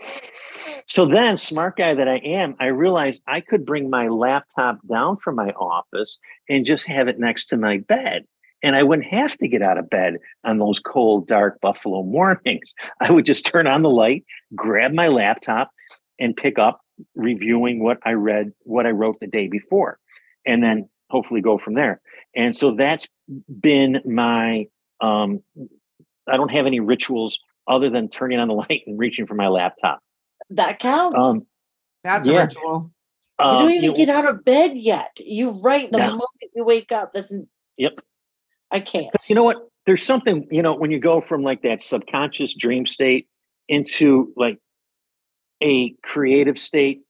[0.87, 5.17] so then, smart guy that I am, I realized I could bring my laptop down
[5.17, 6.17] from my office
[6.47, 8.25] and just have it next to my bed.
[8.63, 10.15] And I wouldn't have to get out of bed
[10.45, 12.73] on those cold, dark Buffalo mornings.
[13.01, 14.23] I would just turn on the light,
[14.55, 15.71] grab my laptop,
[16.19, 16.79] and pick up
[17.15, 19.99] reviewing what I read, what I wrote the day before,
[20.45, 22.01] and then hopefully go from there.
[22.33, 23.07] And so that's
[23.59, 24.67] been my,
[25.01, 25.43] um,
[26.27, 29.47] I don't have any rituals other than turning on the light and reaching for my
[29.47, 29.99] laptop.
[30.49, 31.19] That counts.
[31.21, 31.41] Um,
[32.03, 32.33] That's yeah.
[32.33, 32.91] a ritual.
[33.39, 35.17] you don't even you, get out of bed yet.
[35.19, 36.09] You write the no.
[36.09, 37.11] moment you wake up.
[37.11, 37.33] That's
[37.77, 37.99] yep.
[38.71, 39.09] I can't.
[39.27, 39.69] You know what?
[39.85, 43.27] There's something, you know, when you go from like that subconscious dream state
[43.69, 44.59] into like
[45.63, 47.03] a creative state,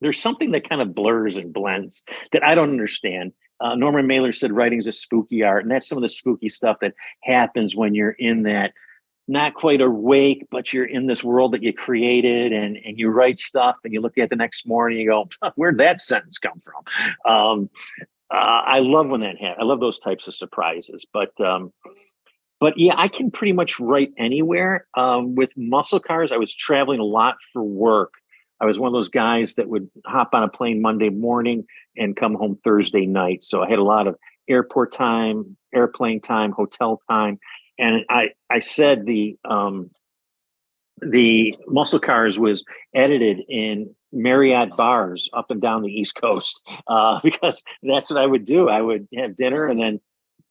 [0.00, 2.02] there's something that kind of blurs and blends
[2.32, 3.32] that I don't understand.
[3.60, 6.48] Uh, Norman Mailer said writing is a spooky art, and that's some of the spooky
[6.48, 8.72] stuff that happens when you're in that
[9.28, 13.38] not quite awake, but you're in this world that you created and, and you write
[13.38, 17.32] stuff and you look at the next morning, you go, where'd that sentence come from?
[17.32, 17.70] Um,
[18.30, 19.58] uh, I love when that happens.
[19.60, 21.06] I love those types of surprises.
[21.12, 21.72] But um,
[22.60, 24.86] but yeah, I can pretty much write anywhere.
[24.94, 28.14] Um, with muscle cars, I was traveling a lot for work.
[28.60, 31.66] I was one of those guys that would hop on a plane Monday morning
[31.96, 33.42] and come home Thursday night.
[33.42, 34.16] So I had a lot of
[34.48, 37.40] airport time, airplane time, hotel time
[37.82, 39.90] and I I said the um,
[41.00, 42.64] the muscle cars was
[42.94, 48.26] edited in Marriott bars up and down the East Coast uh, because that's what I
[48.26, 48.68] would do.
[48.68, 50.00] I would have dinner and then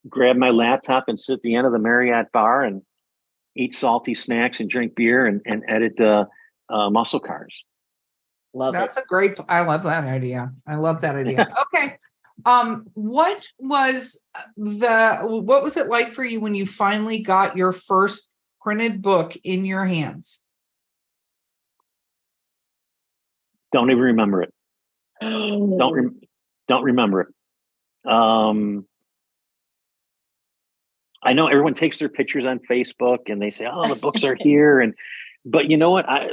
[0.10, 2.82] grab my laptop and sit at the end of the Marriott bar and
[3.56, 6.26] eat salty snacks and drink beer and, and edit uh,
[6.70, 7.64] uh, muscle cars.
[8.54, 9.04] Love That's it.
[9.04, 9.40] a great.
[9.48, 10.52] I love that idea.
[10.68, 11.54] I love that idea.
[11.74, 11.98] okay.
[12.46, 14.24] Um, what was
[14.58, 19.36] the what was it like for you when you finally got your first printed book
[19.44, 20.40] in your hands?
[23.72, 24.54] Don't even remember it.
[25.22, 26.22] Don't rem-
[26.68, 28.10] don't remember it.
[28.10, 28.86] Um,
[31.24, 34.36] I know everyone takes their pictures on Facebook and they say, "Oh, the books are
[34.40, 34.96] here," and
[35.46, 36.10] but you know what?
[36.10, 36.32] I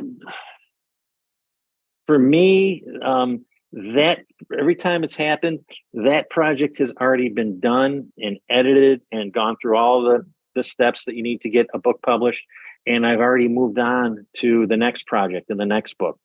[2.06, 4.20] for me, um, that
[4.58, 5.60] every time it's happened,
[5.94, 11.04] that project has already been done and edited and gone through all the the steps
[11.04, 12.44] that you need to get a book published,
[12.86, 16.18] and I've already moved on to the next project and the next book.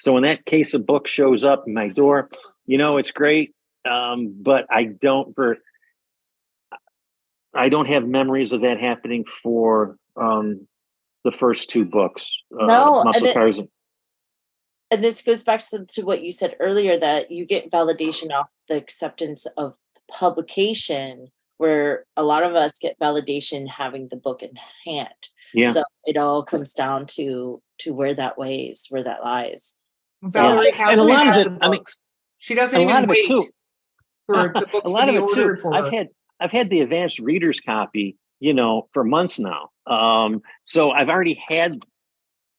[0.00, 2.28] So when that case of book shows up in my door,
[2.66, 3.54] you know it's great,
[3.88, 5.58] um, but I don't for
[7.54, 10.66] I don't have memories of that happening for um,
[11.24, 12.42] the first two books.
[12.52, 13.58] Uh, No, Muscle Cars.
[13.58, 13.68] and-
[14.90, 18.52] and this goes back to, to what you said earlier that you get validation off
[18.68, 21.28] the acceptance of the publication
[21.58, 24.52] where a lot of us get validation having the book in
[24.86, 25.08] hand
[25.52, 25.72] Yeah.
[25.72, 29.74] so it all comes down to to where that weighs where that lies
[30.22, 31.80] Valerie and a lot of it- I mean,
[32.38, 33.44] she doesn't a even lot of it wait too.
[34.26, 35.40] for the books a lot to of it too.
[35.42, 36.08] ordered for I've had
[36.40, 39.70] I've had the advanced reader's copy, you know, for months now.
[39.88, 41.80] Um, so I've already had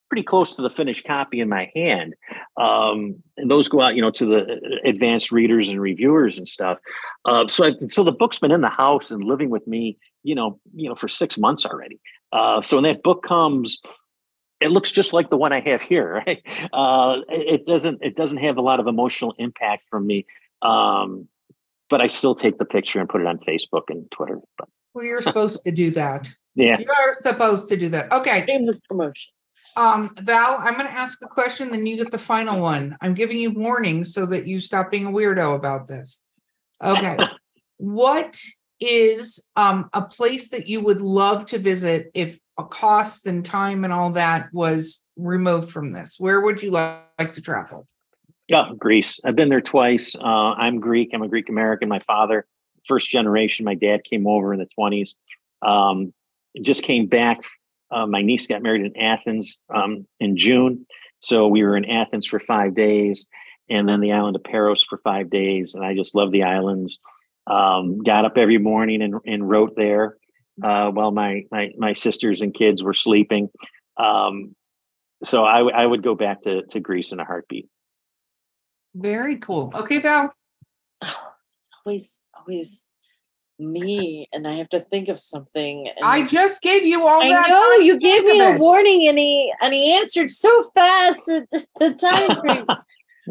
[0.10, 2.16] pretty close to the finished copy in my hand.
[2.58, 6.80] Um, and those go out, you know, to the advanced readers and reviewers and stuff.
[7.26, 10.36] Uh, so I, so the book's been in the house and living with me, you
[10.36, 12.00] know, you know, for six months already.
[12.32, 13.80] Uh, so when that book comes,
[14.60, 16.24] it looks just like the one I have here.
[16.26, 16.44] Right?
[16.74, 18.00] Uh, it it doesn't.
[18.02, 20.26] It doesn't have a lot of emotional impact from me.
[20.62, 21.28] Um,
[21.90, 24.40] but I still take the picture and put it on Facebook and Twitter.
[24.58, 26.30] But well, you're supposed to do that.
[26.56, 28.12] yeah, You are supposed to do that.
[28.12, 28.46] Okay.
[28.48, 29.32] shameless promotion
[29.76, 32.98] Um, Val, I'm going to ask a question, then you get the final one.
[33.02, 36.24] I'm giving you warning so that you stop being a weirdo about this.
[36.84, 37.18] Okay.
[37.78, 38.42] what
[38.82, 43.84] is um a place that you would love to visit if a cost and time
[43.84, 46.16] and all that was removed from this?
[46.18, 47.88] Where would you like to travel?
[48.50, 49.20] yeah, Greece.
[49.24, 50.16] I've been there twice.
[50.16, 51.12] Uh, I'm Greek.
[51.14, 51.88] I'm a Greek American.
[51.88, 52.48] My father,
[52.84, 53.64] first generation.
[53.64, 55.12] My dad came over in the 20s.
[55.62, 56.14] Um,
[56.60, 57.42] just came back.
[57.92, 60.86] Uh, my niece got married in Athens um, in June,
[61.20, 63.26] so we were in Athens for five days,
[63.70, 65.74] and then the island of Paros for five days.
[65.74, 67.00] And I just love the islands.
[67.48, 70.18] Um, got up every morning and, and wrote there
[70.64, 73.50] uh, while my, my my sisters and kids were sleeping.
[73.98, 74.56] Um,
[75.24, 77.68] so I, w- I would go back to to Greece in a heartbeat.
[78.96, 79.72] Very cool.
[79.74, 80.34] Okay, Val.
[81.02, 81.32] oh,
[81.86, 82.94] always always
[83.60, 87.30] me and i have to think of something and I just gave you all I
[87.30, 87.50] that.
[87.50, 88.60] know you gave me a it.
[88.60, 92.66] warning and he and he answered so fast at the, the time frame.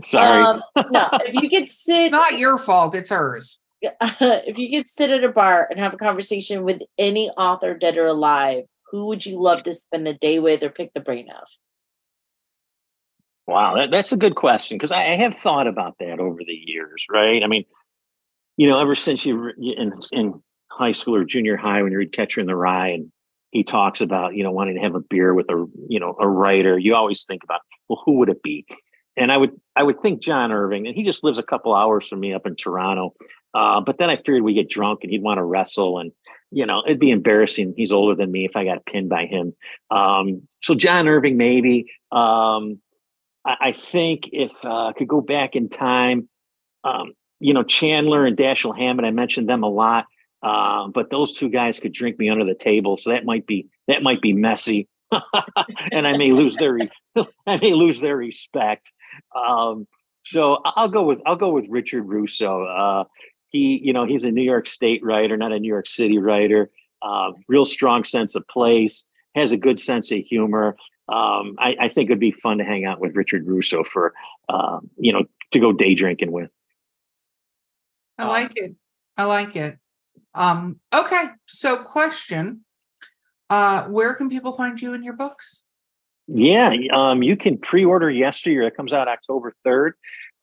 [0.02, 0.44] Sorry.
[0.44, 3.58] Um, no, if you could sit It's not your fault, it's hers.
[3.82, 7.96] if you could sit at a bar and have a conversation with any author dead
[7.96, 11.28] or alive, who would you love to spend the day with or pick the brain
[11.30, 11.46] of?
[13.46, 16.60] Wow, that, that's a good question because I, I have thought about that over the
[16.66, 17.42] years, right?
[17.42, 17.64] I mean,
[18.59, 21.98] you know, ever since you were in in high school or junior high when you
[21.98, 23.11] read Catcher in the Rye and
[23.50, 26.28] he talks about you know wanting to have a beer with a you know a
[26.28, 28.66] writer, you always think about well, who would it be?
[29.16, 32.09] And I would I would think John Irving, and he just lives a couple hours
[32.09, 33.14] from me up in Toronto.
[33.54, 36.11] Uh, but then I figured we get drunk and he'd want to wrestle, and
[36.50, 37.74] you know it'd be embarrassing.
[37.76, 39.54] He's older than me if I got pinned by him.
[39.90, 41.92] Um, so John Irving maybe.
[42.11, 42.80] Um,
[43.44, 46.28] I, think if uh, I could go back in time,
[46.84, 50.07] um, you know, Chandler and Dashiell Hammond, I mentioned them a lot,
[50.43, 53.68] uh, but those two guys could drink me under the table, so that might be
[53.86, 54.89] that might be messy,
[55.93, 56.78] and I may lose their
[57.47, 58.93] I may lose their respect.
[59.34, 59.86] Um,
[60.22, 62.64] so I'll go with I'll go with Richard Russo.
[62.64, 63.05] Uh,
[63.51, 66.70] he, you know, he's a New York State writer, not a New York City writer.
[67.01, 70.76] Uh, real strong sense of place, has a good sense of humor
[71.09, 74.12] um, I, I think it'd be fun to hang out with Richard Russo for,
[74.49, 76.51] uh, you know, to go day drinking with.
[78.18, 78.74] I Um, like it.
[79.16, 79.78] I like it.
[80.34, 82.64] Um, okay, so question.
[83.50, 85.62] Uh, where can people find you in your books?
[86.26, 88.64] Yeah, um, you can pre-order yesteryear.
[88.64, 89.94] It comes out October third,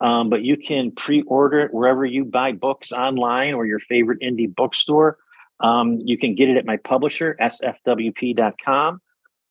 [0.02, 4.54] um, but you can pre-order it wherever you buy books online or your favorite indie
[4.54, 5.20] bookstore.
[5.60, 9.00] Um, you can get it at my publisher sfwp.com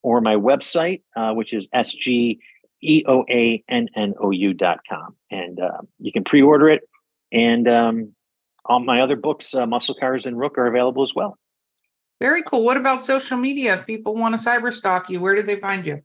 [0.02, 1.68] or my website, uh, which is
[2.82, 5.16] E O A N N O U dot com.
[5.30, 6.82] And uh, you can pre order it.
[7.34, 8.14] And um,
[8.64, 11.36] all my other books, uh, Muscle Cars and Rook, are available as well.
[12.20, 12.64] Very cool.
[12.64, 13.74] What about social media?
[13.74, 16.00] If people want to cyber stalk you, where do they find you?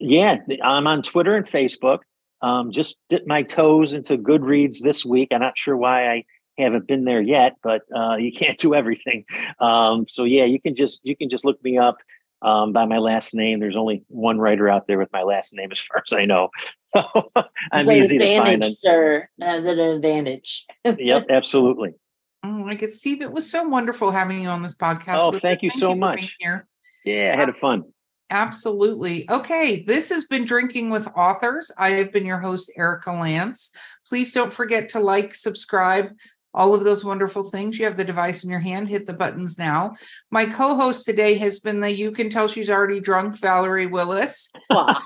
[0.00, 1.98] Yeah, I'm on Twitter and Facebook.
[2.40, 5.28] Um, just dipped my toes into Goodreads this week.
[5.30, 6.24] I'm not sure why I
[6.58, 9.24] haven't been there yet, but uh, you can't do everything.
[9.60, 11.98] Um, so yeah, you can just you can just look me up
[12.42, 13.60] um, by my last name.
[13.60, 16.48] There's only one writer out there with my last name, as far as I know.
[16.94, 17.32] So
[17.72, 18.52] I'm It's easy to find.
[18.52, 19.26] advantage, sir.
[19.40, 20.66] Has an advantage.
[20.84, 21.94] Yep, absolutely.
[22.42, 23.22] Oh, I get Steve.
[23.22, 25.16] It was so wonderful having you on this podcast.
[25.18, 25.62] Oh, with thank us.
[25.62, 26.36] you so for much.
[26.38, 26.66] Here.
[27.06, 27.84] Yeah, I had a fun.
[28.28, 29.30] Absolutely.
[29.30, 31.70] Okay, this has been Drinking with Authors.
[31.78, 33.72] I have been your host, Erika Lance.
[34.06, 36.10] Please don't forget to like, subscribe,
[36.54, 37.78] all of those wonderful things.
[37.78, 39.94] You have the device in your hand, hit the buttons now.
[40.30, 44.52] My co host today has been the you can tell she's already drunk, Valerie Willis.
[44.70, 44.96] Wow.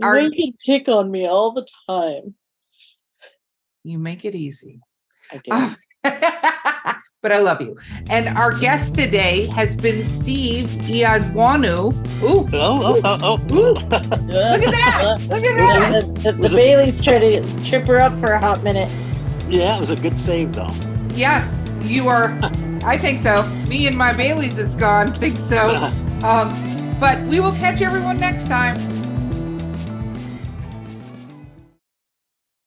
[0.00, 2.34] You Are- make it pick on me all the time.
[3.82, 4.80] You make it easy.
[5.32, 5.50] I do.
[5.50, 5.76] Ah.
[7.22, 7.76] but I love you.
[8.08, 11.92] And our guest today has been Steve Eoannou.
[12.22, 13.18] Ooh, Oh, oh, oh,
[13.50, 13.54] oh.
[13.54, 15.18] ooh, look at that.
[15.28, 15.56] Look at
[15.90, 16.14] that.
[16.14, 18.88] The, the, the Bailey's tried to trip her up for a hot minute.
[19.48, 20.70] Yeah, it was a good save though.
[21.14, 22.38] Yes, you are.
[22.84, 23.42] I think so.
[23.68, 25.12] Me and my Bailey's, it's gone.
[25.14, 25.90] Think so.
[26.18, 26.50] Um,
[26.98, 28.74] but we will catch everyone next time.